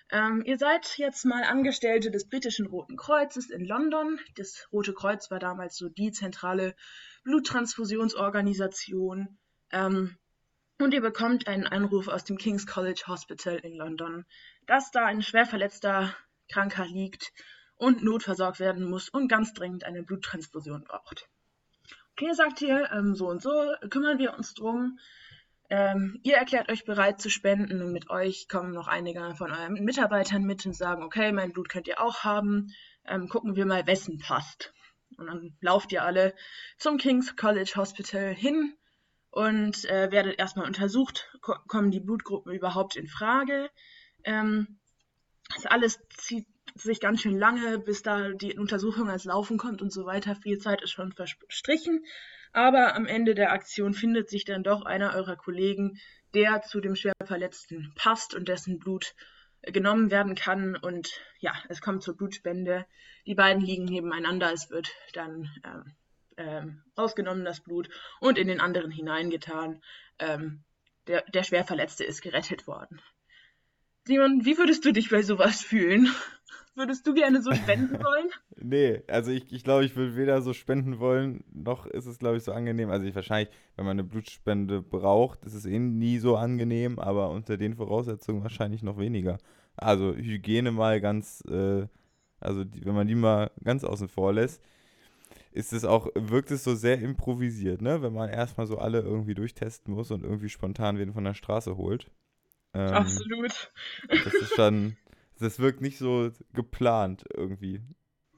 Ähm, 0.10 0.42
ihr 0.46 0.58
seid 0.58 0.98
jetzt 0.98 1.26
mal 1.26 1.44
Angestellte 1.44 2.12
des 2.12 2.30
britischen 2.30 2.68
Roten 2.68 2.96
Kreuzes 2.96 3.50
in 3.50 3.66
London. 3.66 4.18
Das 4.36 4.70
Rote 4.72 4.94
Kreuz 4.94 5.30
war 5.30 5.40
damals 5.40 5.76
so 5.76 5.90
die 5.90 6.14
zentrale 6.14 6.78
Bluttransfusionsorganisation. 7.26 9.38
Ähm, 9.72 10.16
und 10.80 10.94
ihr 10.94 11.02
bekommt 11.02 11.48
einen 11.48 11.68
Anruf 11.68 12.08
aus 12.08 12.24
dem 12.24 12.38
King's 12.38 12.66
College 12.66 13.04
Hospital 13.08 13.58
in 13.58 13.76
London, 13.76 14.26
dass 14.66 14.92
da 14.92 15.06
ein 15.06 15.22
schwer 15.22 15.46
verletzter 15.46 16.16
Kranker 16.52 16.86
liegt 16.86 17.32
und 17.78 18.04
notversorgt 18.04 18.60
werden 18.60 18.90
muss 18.90 19.10
und 19.10 19.28
ganz 19.28 19.54
dringend 19.54 19.86
eine 19.86 20.04
Bluttransfusion 20.04 20.84
braucht. 20.84 21.28
Okay, 22.12 22.34
sagt 22.34 22.62
ihr, 22.62 22.92
ähm, 22.92 23.16
so 23.16 23.28
und 23.28 23.42
so, 23.42 23.74
kümmern 23.90 24.20
wir 24.20 24.36
uns 24.36 24.54
drum. 24.54 25.00
Ähm, 25.70 26.20
ihr 26.24 26.36
erklärt 26.36 26.70
euch 26.70 26.84
bereit 26.84 27.22
zu 27.22 27.30
spenden 27.30 27.82
und 27.82 27.94
mit 27.94 28.10
euch 28.10 28.50
kommen 28.50 28.74
noch 28.74 28.88
einige 28.88 29.34
von 29.36 29.52
euren 29.52 29.74
Mitarbeitern 29.86 30.44
mit 30.44 30.66
und 30.66 30.76
sagen, 30.76 31.02
okay, 31.02 31.32
mein 31.32 31.54
Blut 31.54 31.70
könnt 31.70 31.88
ihr 31.88 32.02
auch 32.02 32.26
haben, 32.26 32.68
ähm, 33.08 33.30
gucken 33.30 33.56
wir 33.56 33.66
mal, 33.66 33.88
wessen 33.88 34.20
passt. 34.20 34.74
Und 35.18 35.28
dann 35.28 35.58
lauft 35.62 35.92
ihr 35.94 36.04
alle 36.04 36.36
zum 36.78 36.98
King's 36.98 37.36
College 37.38 37.72
Hospital 37.78 38.34
hin 38.34 38.76
und 39.30 39.86
äh, 39.86 40.12
werdet 40.12 40.38
erstmal 40.38 40.68
untersucht, 40.68 41.32
ko 41.42 41.56
kommen 41.68 41.90
die 41.90 42.02
Blutgruppen 42.02 42.54
überhaupt 42.54 42.98
in 42.98 43.08
Frage. 43.08 43.70
Ähm, 44.26 44.81
das 45.56 45.66
alles 45.66 46.00
zieht 46.18 46.48
sich 46.76 47.00
ganz 47.00 47.22
schön 47.22 47.38
lange, 47.38 47.80
bis 47.80 48.02
da 48.02 48.30
die 48.30 48.58
Untersuchung 48.58 49.10
als 49.10 49.26
Laufen 49.26 49.58
kommt 49.58 49.82
und 49.82 49.92
so 49.92 50.06
weiter. 50.06 50.36
Viel 50.36 50.58
Zeit 50.58 50.82
ist 50.82 50.92
schon 50.92 51.12
verstrichen. 51.12 52.06
Aber 52.54 52.96
am 52.96 53.06
Ende 53.06 53.36
der 53.36 53.52
Aktion 53.52 53.94
findet 53.94 54.30
sich 54.30 54.46
dann 54.46 54.64
doch 54.64 54.84
einer 54.84 55.14
eurer 55.14 55.36
Kollegen, 55.36 56.00
der 56.34 56.62
zu 56.62 56.82
dem 56.82 56.96
Schwerverletzten 56.96 57.94
passt 57.96 58.36
und 58.36 58.48
dessen 58.48 58.80
Blut 58.80 59.14
äh, 59.62 59.72
genommen 59.72 60.12
werden 60.12 60.36
kann. 60.36 60.76
Und 60.76 61.10
ja, 61.40 61.54
es 61.70 61.82
kommt 61.82 62.04
zur 62.04 62.18
Blutspende. 62.18 62.86
Die 63.26 63.36
beiden 63.36 63.62
liegen 63.62 63.86
nebeneinander. 63.86 64.52
Es 64.52 64.70
wird 64.70 64.92
dann 65.14 65.50
ähm, 65.66 65.96
ähm, 66.38 66.84
rausgenommen, 66.98 67.46
das 67.46 67.62
Blut, 67.62 67.90
und 68.20 68.38
in 68.38 68.48
den 68.48 68.62
anderen 68.62 68.92
hineingetan. 68.92 69.82
Ähm, 70.20 70.64
der, 71.08 71.24
der 71.34 71.44
Schwerverletzte 71.44 72.04
ist 72.04 72.22
gerettet 72.22 72.68
worden. 72.68 73.02
Simon, 74.06 74.46
wie 74.46 74.58
würdest 74.58 74.84
du 74.84 74.92
dich 74.92 75.10
bei 75.10 75.22
sowas 75.22 75.62
fühlen? 75.62 76.10
Würdest 76.74 77.06
du 77.06 77.14
gerne 77.14 77.42
so 77.42 77.54
spenden 77.54 78.00
wollen? 78.04 78.30
Nee, 78.56 79.04
also 79.08 79.30
ich, 79.32 79.52
ich 79.52 79.64
glaube, 79.64 79.86
ich 79.86 79.96
würde 79.96 80.16
weder 80.16 80.42
so 80.42 80.54
spenden 80.54 81.00
wollen, 81.00 81.44
noch 81.54 81.86
ist 81.86 82.06
es, 82.06 82.18
glaube 82.18 82.38
ich, 82.38 82.44
so 82.44 82.54
angenehm. 82.54 82.90
Also 82.90 83.06
ich 83.06 83.14
wahrscheinlich, 83.14 83.54
wenn 83.76 83.86
man 83.86 84.00
eine 84.00 84.04
Blutspende 84.04 84.82
braucht, 84.82 85.44
ist 85.46 85.54
es 85.54 85.66
eh 85.66 85.78
nie 85.78 86.18
so 86.18 86.38
angenehm, 86.38 86.98
aber 86.98 87.30
unter 87.30 87.58
den 87.58 87.76
Voraussetzungen 87.76 88.42
wahrscheinlich 88.42 88.84
noch 88.84 88.98
weniger. 88.98 89.38
Also 89.76 90.16
Hygiene 90.16 90.72
mal 90.72 91.02
ganz, 91.02 91.44
äh, 91.50 91.88
also 92.40 92.64
die, 92.64 92.86
wenn 92.86 92.96
man 92.96 93.08
die 93.08 93.16
mal 93.16 93.52
ganz 93.64 93.84
außen 93.84 94.08
vor 94.08 94.34
lässt, 94.34 94.62
ist 95.52 95.74
es 95.74 95.86
auch, 95.86 96.08
wirkt 96.16 96.52
es 96.52 96.64
so 96.64 96.76
sehr 96.76 97.00
improvisiert, 97.00 97.82
ne? 97.82 98.02
Wenn 98.02 98.14
man 98.14 98.30
erstmal 98.30 98.68
so 98.68 98.78
alle 98.78 99.02
irgendwie 99.02 99.34
durchtesten 99.34 99.94
muss 99.94 100.12
und 100.12 100.24
irgendwie 100.24 100.50
spontan 100.50 100.98
wen 100.98 101.14
von 101.14 101.26
der 101.26 101.34
Straße 101.34 101.76
holt. 101.78 102.10
Ähm, 102.74 102.94
Absolut. 102.94 103.72
das 104.10 104.34
ist 104.34 104.56
schon, 104.56 104.98
das 105.40 105.60
wirkt 105.60 105.82
nicht 105.82 105.98
so 105.98 106.32
geplant 106.54 107.26
irgendwie. 107.34 107.82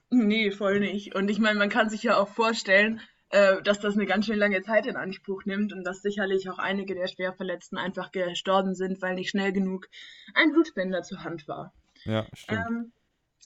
Nee, 0.10 0.52
voll 0.52 0.80
nicht. 0.80 1.16
Und 1.16 1.30
ich 1.30 1.40
meine, 1.40 1.58
man 1.58 1.70
kann 1.70 1.90
sich 1.90 2.04
ja 2.04 2.18
auch 2.18 2.28
vorstellen, 2.28 3.02
äh, 3.30 3.62
dass 3.64 3.80
das 3.80 3.96
eine 3.96 4.06
ganz 4.06 4.28
schön 4.28 4.38
lange 4.38 4.62
Zeit 4.62 4.86
in 4.86 4.96
Anspruch 4.96 5.46
nimmt 5.46 5.74
und 5.74 5.84
dass 5.84 6.02
sicherlich 6.02 6.50
auch 6.50 6.60
einige 6.60 6.94
der 6.94 7.08
Schwerverletzten 7.08 7.78
einfach 7.78 8.12
gestorben 8.12 8.76
sind, 8.76 9.02
weil 9.02 9.16
nicht 9.16 9.32
schnell 9.32 9.52
genug 9.52 9.88
ein 10.36 10.52
Blutspender 10.52 11.02
zur 11.02 11.24
Hand 11.24 11.48
war. 11.48 11.74
Ja, 12.04 12.28
stimmt. 12.34 12.62
Ähm, 12.68 12.92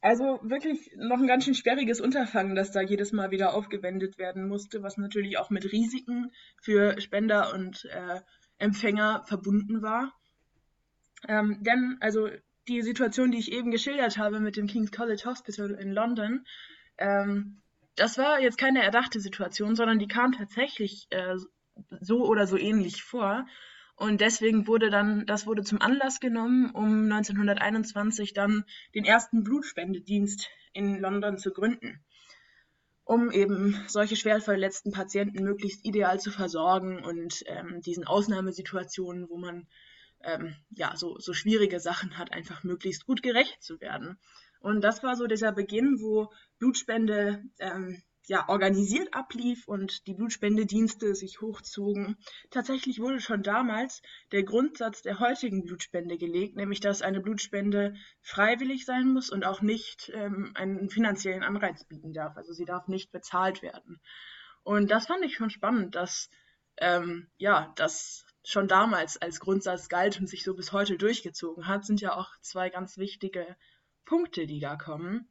also 0.02 0.40
wirklich 0.44 0.92
noch 0.98 1.20
ein 1.20 1.28
ganz 1.28 1.46
schön 1.46 1.56
sperriges 1.56 2.02
Unterfangen, 2.02 2.56
das 2.56 2.72
da 2.72 2.82
jedes 2.82 3.14
Mal 3.14 3.32
wieder 3.32 3.54
aufgewendet 3.54 4.18
werden 4.18 4.48
musste, 4.48 4.84
was 4.84 4.98
natürlich 4.98 5.38
auch 5.38 5.50
mit 5.50 5.72
Risiken 5.72 6.32
für 6.62 7.00
Spender 7.02 7.54
und 7.54 7.86
äh, 7.86 8.20
Empfänger 8.58 9.24
verbunden 9.26 9.82
war. 9.82 10.14
Ähm, 11.28 11.64
denn 11.64 11.98
also 12.00 12.30
die 12.68 12.82
Situation, 12.82 13.32
die 13.32 13.40
ich 13.40 13.52
eben 13.52 13.72
geschildert 13.72 14.18
habe 14.18 14.40
mit 14.40 14.58
dem 14.58 14.68
King's 14.68 14.92
College 14.92 15.24
Hospital 15.26 15.72
in 15.72 15.92
London, 15.92 16.46
ähm, 16.98 17.62
das 17.96 18.18
war 18.18 18.40
jetzt 18.40 18.58
keine 18.58 18.84
erdachte 18.84 19.20
Situation, 19.20 19.76
sondern 19.76 20.00
die 20.00 20.08
kam 20.08 20.32
tatsächlich 20.32 21.08
äh, 21.10 21.36
so 22.00 22.26
oder 22.26 22.48
so 22.48 22.58
ähnlich 22.58 23.04
vor. 23.04 23.46
Und 23.96 24.22
deswegen 24.22 24.68
wurde 24.68 24.92
dann, 24.92 25.26
das 25.26 25.48
wurde 25.48 25.64
zum 25.64 25.82
Anlass 25.82 26.20
genommen, 26.20 26.70
um 26.70 27.12
1921 27.12 28.34
dann 28.34 28.64
den 28.94 29.06
ersten 29.06 29.44
Blutspendedienst 29.44 30.48
in 30.74 31.00
London 31.00 31.40
zu 31.40 31.52
gründen, 31.52 32.06
um 33.04 33.32
eben 33.32 33.84
solche 33.88 34.16
schwer 34.16 34.40
verletzten 34.40 34.92
Patienten 34.92 35.44
möglichst 35.44 35.84
ideal 35.84 36.20
zu 36.20 36.30
versorgen 36.30 37.04
und 37.04 37.44
ähm, 37.48 37.82
diesen 37.82 38.06
Ausnahmesituationen, 38.06 39.30
wo 39.30 39.38
man 39.38 39.68
ähm, 40.24 40.56
ja, 40.70 40.96
so, 40.96 41.18
so 41.20 41.34
schwierige 41.34 41.80
Sachen 41.80 42.18
hat, 42.18 42.32
einfach 42.32 42.64
möglichst 42.64 43.06
gut 43.06 43.22
gerecht 43.22 43.62
zu 43.62 43.80
werden. 43.82 44.20
Und 44.60 44.82
das 44.82 45.04
war 45.04 45.16
so 45.16 45.28
dieser 45.28 45.52
Beginn, 45.52 46.00
wo 46.02 46.32
Blutspende 46.60 47.44
ähm, 47.60 48.02
ja, 48.28 48.50
organisiert 48.50 49.14
ablief 49.14 49.68
und 49.68 50.06
die 50.06 50.14
Blutspendedienste 50.14 51.16
sich 51.16 51.40
hochzogen. 51.40 52.18
Tatsächlich 52.52 53.00
wurde 53.00 53.22
schon 53.22 53.42
damals 53.42 54.02
der 54.34 54.44
Grundsatz 54.44 55.02
der 55.02 55.20
heutigen 55.20 55.64
Blutspende 55.64 56.18
gelegt, 56.18 56.58
nämlich 56.58 56.82
dass 56.82 57.02
eine 57.02 57.22
Blutspende 57.22 57.96
freiwillig 58.22 58.86
sein 58.86 59.08
muss 59.14 59.30
und 59.30 59.46
auch 59.46 59.62
nicht 59.62 60.12
ähm, 60.14 60.52
einen 60.56 60.90
finanziellen 60.90 61.44
Anreiz 61.44 61.86
bieten 61.86 62.12
darf. 62.12 62.36
Also 62.36 62.52
sie 62.52 62.66
darf 62.66 62.90
nicht 62.90 63.12
bezahlt 63.12 63.62
werden. 63.62 64.02
Und 64.64 64.92
das 64.92 65.08
fand 65.08 65.24
ich 65.24 65.36
schon 65.36 65.50
spannend, 65.50 65.96
dass 65.96 66.30
ähm, 66.80 67.30
ja, 67.38 67.72
das 67.78 68.26
schon 68.48 68.70
damals 68.70 69.18
als 69.18 69.42
Grundsatz 69.42 69.90
galt 69.90 70.22
und 70.22 70.28
sich 70.28 70.46
so 70.46 70.54
bis 70.54 70.72
heute 70.72 70.98
durchgezogen 70.98 71.68
hat, 71.68 71.86
sind 71.86 72.00
ja 72.00 72.16
auch 72.16 72.30
zwei 72.40 72.70
ganz 72.70 72.98
wichtige 72.98 73.58
Punkte, 74.06 74.48
die 74.48 74.62
da 74.62 74.78
kommen. 74.78 75.28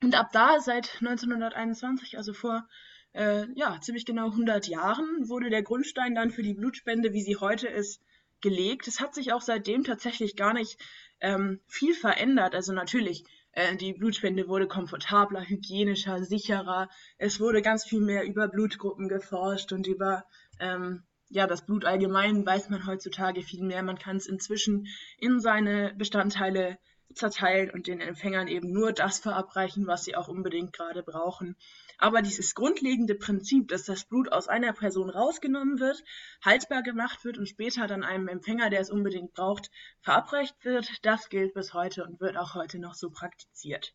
Und 0.00 0.14
ab 0.14 0.28
da, 0.32 0.60
seit 0.60 0.98
1921, 1.00 2.18
also 2.18 2.32
vor 2.32 2.68
äh, 3.14 3.46
ja, 3.56 3.80
ziemlich 3.80 4.06
genau 4.06 4.26
100 4.26 4.68
Jahren, 4.68 5.28
wurde 5.28 5.50
der 5.50 5.64
Grundstein 5.64 6.14
dann 6.14 6.30
für 6.30 6.44
die 6.44 6.54
Blutspende, 6.54 7.12
wie 7.12 7.20
sie 7.20 7.34
heute 7.34 7.66
ist, 7.66 8.00
gelegt. 8.40 8.86
Es 8.86 9.00
hat 9.00 9.12
sich 9.12 9.32
auch 9.32 9.42
seitdem 9.42 9.82
tatsächlich 9.82 10.36
gar 10.36 10.54
nicht 10.54 10.78
ähm, 11.20 11.58
viel 11.66 11.94
verändert. 11.94 12.54
Also 12.54 12.72
natürlich, 12.72 13.24
äh, 13.50 13.74
die 13.74 13.92
Blutspende 13.92 14.46
wurde 14.46 14.68
komfortabler, 14.68 15.42
hygienischer, 15.48 16.22
sicherer. 16.22 16.90
Es 17.18 17.40
wurde 17.40 17.60
ganz 17.60 17.84
viel 17.84 18.00
mehr 18.00 18.22
über 18.22 18.46
Blutgruppen 18.46 19.08
geforscht 19.08 19.72
und 19.72 19.88
über 19.88 20.24
ähm, 20.60 21.02
ja, 21.30 21.46
das 21.46 21.64
Blut 21.64 21.84
allgemein 21.84 22.44
weiß 22.44 22.70
man 22.70 22.86
heutzutage 22.86 23.42
viel 23.42 23.62
mehr. 23.62 23.82
Man 23.82 23.98
kann 23.98 24.16
es 24.16 24.26
inzwischen 24.26 24.88
in 25.16 25.40
seine 25.40 25.94
Bestandteile 25.96 26.76
zerteilen 27.14 27.70
und 27.70 27.86
den 27.86 28.00
Empfängern 28.00 28.48
eben 28.48 28.72
nur 28.72 28.92
das 28.92 29.20
verabreichen, 29.20 29.86
was 29.86 30.04
sie 30.04 30.16
auch 30.16 30.28
unbedingt 30.28 30.72
gerade 30.72 31.02
brauchen. 31.02 31.56
Aber 31.98 32.22
dieses 32.22 32.54
grundlegende 32.54 33.14
Prinzip, 33.14 33.68
dass 33.68 33.84
das 33.84 34.04
Blut 34.04 34.32
aus 34.32 34.48
einer 34.48 34.72
Person 34.72 35.10
rausgenommen 35.10 35.78
wird, 35.78 36.02
haltbar 36.44 36.82
gemacht 36.82 37.24
wird 37.24 37.38
und 37.38 37.48
später 37.48 37.86
dann 37.86 38.04
einem 38.04 38.28
Empfänger, 38.28 38.70
der 38.70 38.80
es 38.80 38.90
unbedingt 38.90 39.32
braucht, 39.32 39.70
verabreicht 40.00 40.64
wird, 40.64 40.88
das 41.02 41.28
gilt 41.28 41.54
bis 41.54 41.74
heute 41.74 42.04
und 42.04 42.20
wird 42.20 42.36
auch 42.36 42.54
heute 42.54 42.78
noch 42.78 42.94
so 42.94 43.10
praktiziert. 43.10 43.92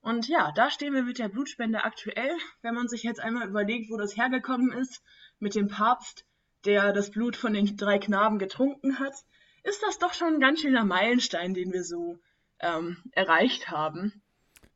Und 0.00 0.28
ja, 0.28 0.52
da 0.52 0.70
stehen 0.70 0.94
wir 0.94 1.02
mit 1.02 1.18
der 1.18 1.28
Blutspende 1.28 1.84
aktuell. 1.84 2.36
Wenn 2.62 2.74
man 2.74 2.88
sich 2.88 3.02
jetzt 3.02 3.20
einmal 3.20 3.48
überlegt, 3.48 3.90
wo 3.90 3.96
das 3.96 4.16
hergekommen 4.16 4.70
ist, 4.72 5.02
mit 5.38 5.54
dem 5.54 5.68
Papst, 5.68 6.24
der 6.64 6.92
das 6.92 7.10
Blut 7.10 7.36
von 7.36 7.54
den 7.54 7.76
drei 7.76 7.98
Knaben 7.98 8.38
getrunken 8.38 8.98
hat, 8.98 9.14
ist 9.62 9.82
das 9.82 9.98
doch 9.98 10.14
schon 10.14 10.34
ein 10.34 10.40
ganz 10.40 10.60
schöner 10.60 10.84
Meilenstein, 10.84 11.54
den 11.54 11.72
wir 11.72 11.84
so 11.84 12.18
ähm, 12.60 12.98
erreicht 13.12 13.70
haben. 13.70 14.22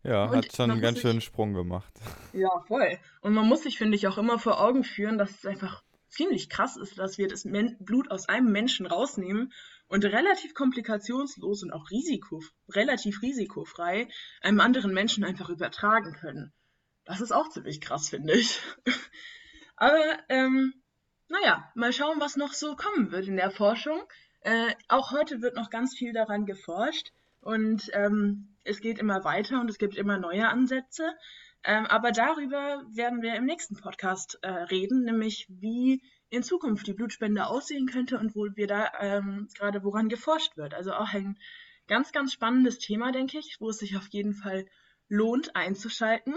Ja, 0.02 0.24
und 0.24 0.36
hat 0.36 0.54
schon 0.54 0.70
einen 0.70 0.80
ganz 0.80 1.00
schönen 1.00 1.20
Sprung 1.20 1.54
gemacht. 1.54 1.92
Ja, 2.34 2.50
voll. 2.66 2.98
Und 3.22 3.32
man 3.32 3.48
muss 3.48 3.62
sich, 3.62 3.78
finde 3.78 3.96
ich, 3.96 4.06
auch 4.06 4.18
immer 4.18 4.38
vor 4.38 4.60
Augen 4.60 4.84
führen, 4.84 5.18
dass 5.18 5.30
es 5.30 5.46
einfach 5.46 5.82
ziemlich 6.08 6.48
krass 6.50 6.76
ist, 6.76 6.98
dass 6.98 7.18
wir 7.18 7.26
das 7.26 7.44
Men 7.44 7.76
Blut 7.80 8.10
aus 8.10 8.28
einem 8.28 8.52
Menschen 8.52 8.86
rausnehmen 8.86 9.52
und 9.88 10.04
relativ 10.04 10.54
komplikationslos 10.54 11.62
und 11.62 11.72
auch 11.72 11.90
risiko, 11.90 12.42
relativ 12.68 13.22
risikofrei 13.22 14.08
einem 14.40 14.60
anderen 14.60 14.92
Menschen 14.92 15.24
einfach 15.24 15.48
übertragen 15.48 16.12
können. 16.12 16.52
Das 17.04 17.20
ist 17.20 17.32
auch 17.32 17.48
ziemlich 17.48 17.80
krass, 17.80 18.10
finde 18.10 18.34
ich. 18.34 18.60
Aber, 19.76 20.18
ähm, 20.28 20.74
naja, 21.28 21.70
mal 21.74 21.92
schauen, 21.92 22.20
was 22.20 22.36
noch 22.36 22.52
so 22.52 22.76
kommen 22.76 23.10
wird 23.12 23.28
in 23.28 23.36
der 23.36 23.50
Forschung. 23.50 24.00
Äh, 24.40 24.74
auch 24.88 25.12
heute 25.12 25.42
wird 25.42 25.56
noch 25.56 25.70
ganz 25.70 25.96
viel 25.96 26.12
daran 26.12 26.46
geforscht. 26.46 27.12
Und 27.40 27.90
ähm, 27.92 28.56
es 28.64 28.80
geht 28.80 28.98
immer 28.98 29.24
weiter 29.24 29.60
und 29.60 29.70
es 29.70 29.78
gibt 29.78 29.96
immer 29.96 30.18
neue 30.18 30.48
Ansätze. 30.48 31.12
Ähm, 31.64 31.86
aber 31.86 32.12
darüber 32.12 32.84
werden 32.90 33.22
wir 33.22 33.34
im 33.34 33.44
nächsten 33.44 33.76
Podcast 33.76 34.38
äh, 34.42 34.48
reden, 34.48 35.04
nämlich 35.04 35.46
wie 35.48 36.02
in 36.30 36.42
Zukunft 36.42 36.86
die 36.86 36.92
Blutspende 36.92 37.46
aussehen 37.46 37.86
könnte 37.86 38.18
und 38.18 38.34
wo 38.34 38.46
wir 38.54 38.66
da 38.66 38.92
ähm, 39.00 39.48
gerade 39.56 39.82
woran 39.82 40.08
geforscht 40.08 40.56
wird. 40.56 40.74
Also 40.74 40.92
auch 40.92 41.12
ein 41.14 41.38
ganz, 41.86 42.12
ganz 42.12 42.32
spannendes 42.32 42.78
Thema, 42.78 43.12
denke 43.12 43.38
ich, 43.38 43.56
wo 43.60 43.70
es 43.70 43.78
sich 43.78 43.96
auf 43.96 44.06
jeden 44.08 44.34
Fall 44.34 44.66
lohnt 45.08 45.56
einzuschalten. 45.56 46.34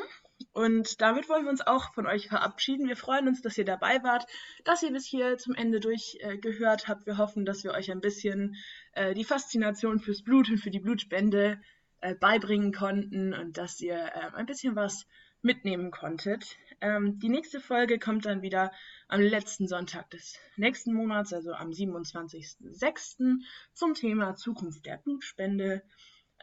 Und 0.53 1.01
damit 1.01 1.29
wollen 1.29 1.43
wir 1.43 1.51
uns 1.51 1.65
auch 1.65 1.93
von 1.93 2.07
euch 2.07 2.27
verabschieden. 2.27 2.87
Wir 2.87 2.97
freuen 2.97 3.27
uns, 3.27 3.41
dass 3.41 3.57
ihr 3.57 3.65
dabei 3.65 4.03
wart, 4.03 4.25
dass 4.63 4.83
ihr 4.83 4.91
bis 4.91 5.05
hier 5.05 5.37
zum 5.37 5.55
Ende 5.55 5.79
durchgehört 5.79 6.83
äh, 6.83 6.87
habt. 6.87 7.05
Wir 7.05 7.17
hoffen, 7.17 7.45
dass 7.45 7.63
wir 7.63 7.71
euch 7.71 7.91
ein 7.91 8.01
bisschen 8.01 8.55
äh, 8.93 9.13
die 9.13 9.23
Faszination 9.23 9.99
fürs 9.99 10.23
Blut 10.23 10.49
und 10.49 10.57
für 10.57 10.71
die 10.71 10.79
Blutspende 10.79 11.61
äh, 12.01 12.15
beibringen 12.15 12.73
konnten 12.73 13.33
und 13.33 13.57
dass 13.57 13.79
ihr 13.79 13.95
äh, 13.95 14.35
ein 14.35 14.45
bisschen 14.45 14.75
was 14.75 15.05
mitnehmen 15.41 15.91
konntet. 15.91 16.57
Ähm, 16.81 17.19
die 17.19 17.29
nächste 17.29 17.59
Folge 17.59 17.99
kommt 17.99 18.25
dann 18.25 18.41
wieder 18.41 18.71
am 19.07 19.21
letzten 19.21 19.67
Sonntag 19.67 20.09
des 20.09 20.37
nächsten 20.55 20.93
Monats, 20.93 21.33
also 21.33 21.53
am 21.53 21.69
27.06. 21.69 23.39
zum 23.73 23.93
Thema 23.93 24.35
Zukunft 24.35 24.85
der 24.85 24.97
Blutspende. 24.97 25.83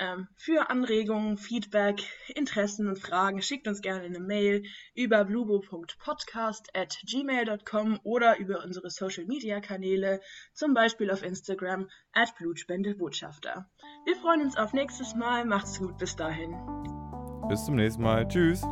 Ähm, 0.01 0.29
für 0.37 0.71
Anregungen, 0.71 1.37
Feedback, 1.37 2.05
Interessen 2.35 2.87
und 2.89 2.99
Fragen 2.99 3.43
schickt 3.43 3.67
uns 3.67 3.81
gerne 3.81 4.05
eine 4.05 4.21
Mail 4.21 4.63
über 4.95 5.25
blubo.podcast@gmail.com 5.25 7.99
oder 8.05 8.39
über 8.39 8.63
unsere 8.65 8.91
Social 8.91 9.25
Media 9.25 9.59
Kanäle, 9.61 10.21
zum 10.53 10.75
Beispiel 10.75 11.11
auf 11.11 11.25
Instagram 11.25 11.89
at 12.13 12.37
Blutspendebotschafter. 12.37 13.69
Wir 14.05 14.15
freuen 14.17 14.43
uns 14.43 14.57
auf 14.57 14.73
nächstes 14.73 15.17
Mal. 15.17 15.45
Macht's 15.45 15.79
gut, 15.79 15.99
bis 15.99 16.17
dahin. 16.17 16.57
Bis 17.49 17.65
zum 17.65 17.75
nächsten 17.75 18.03
Mal. 18.03 18.29
Tschüss. 18.29 18.63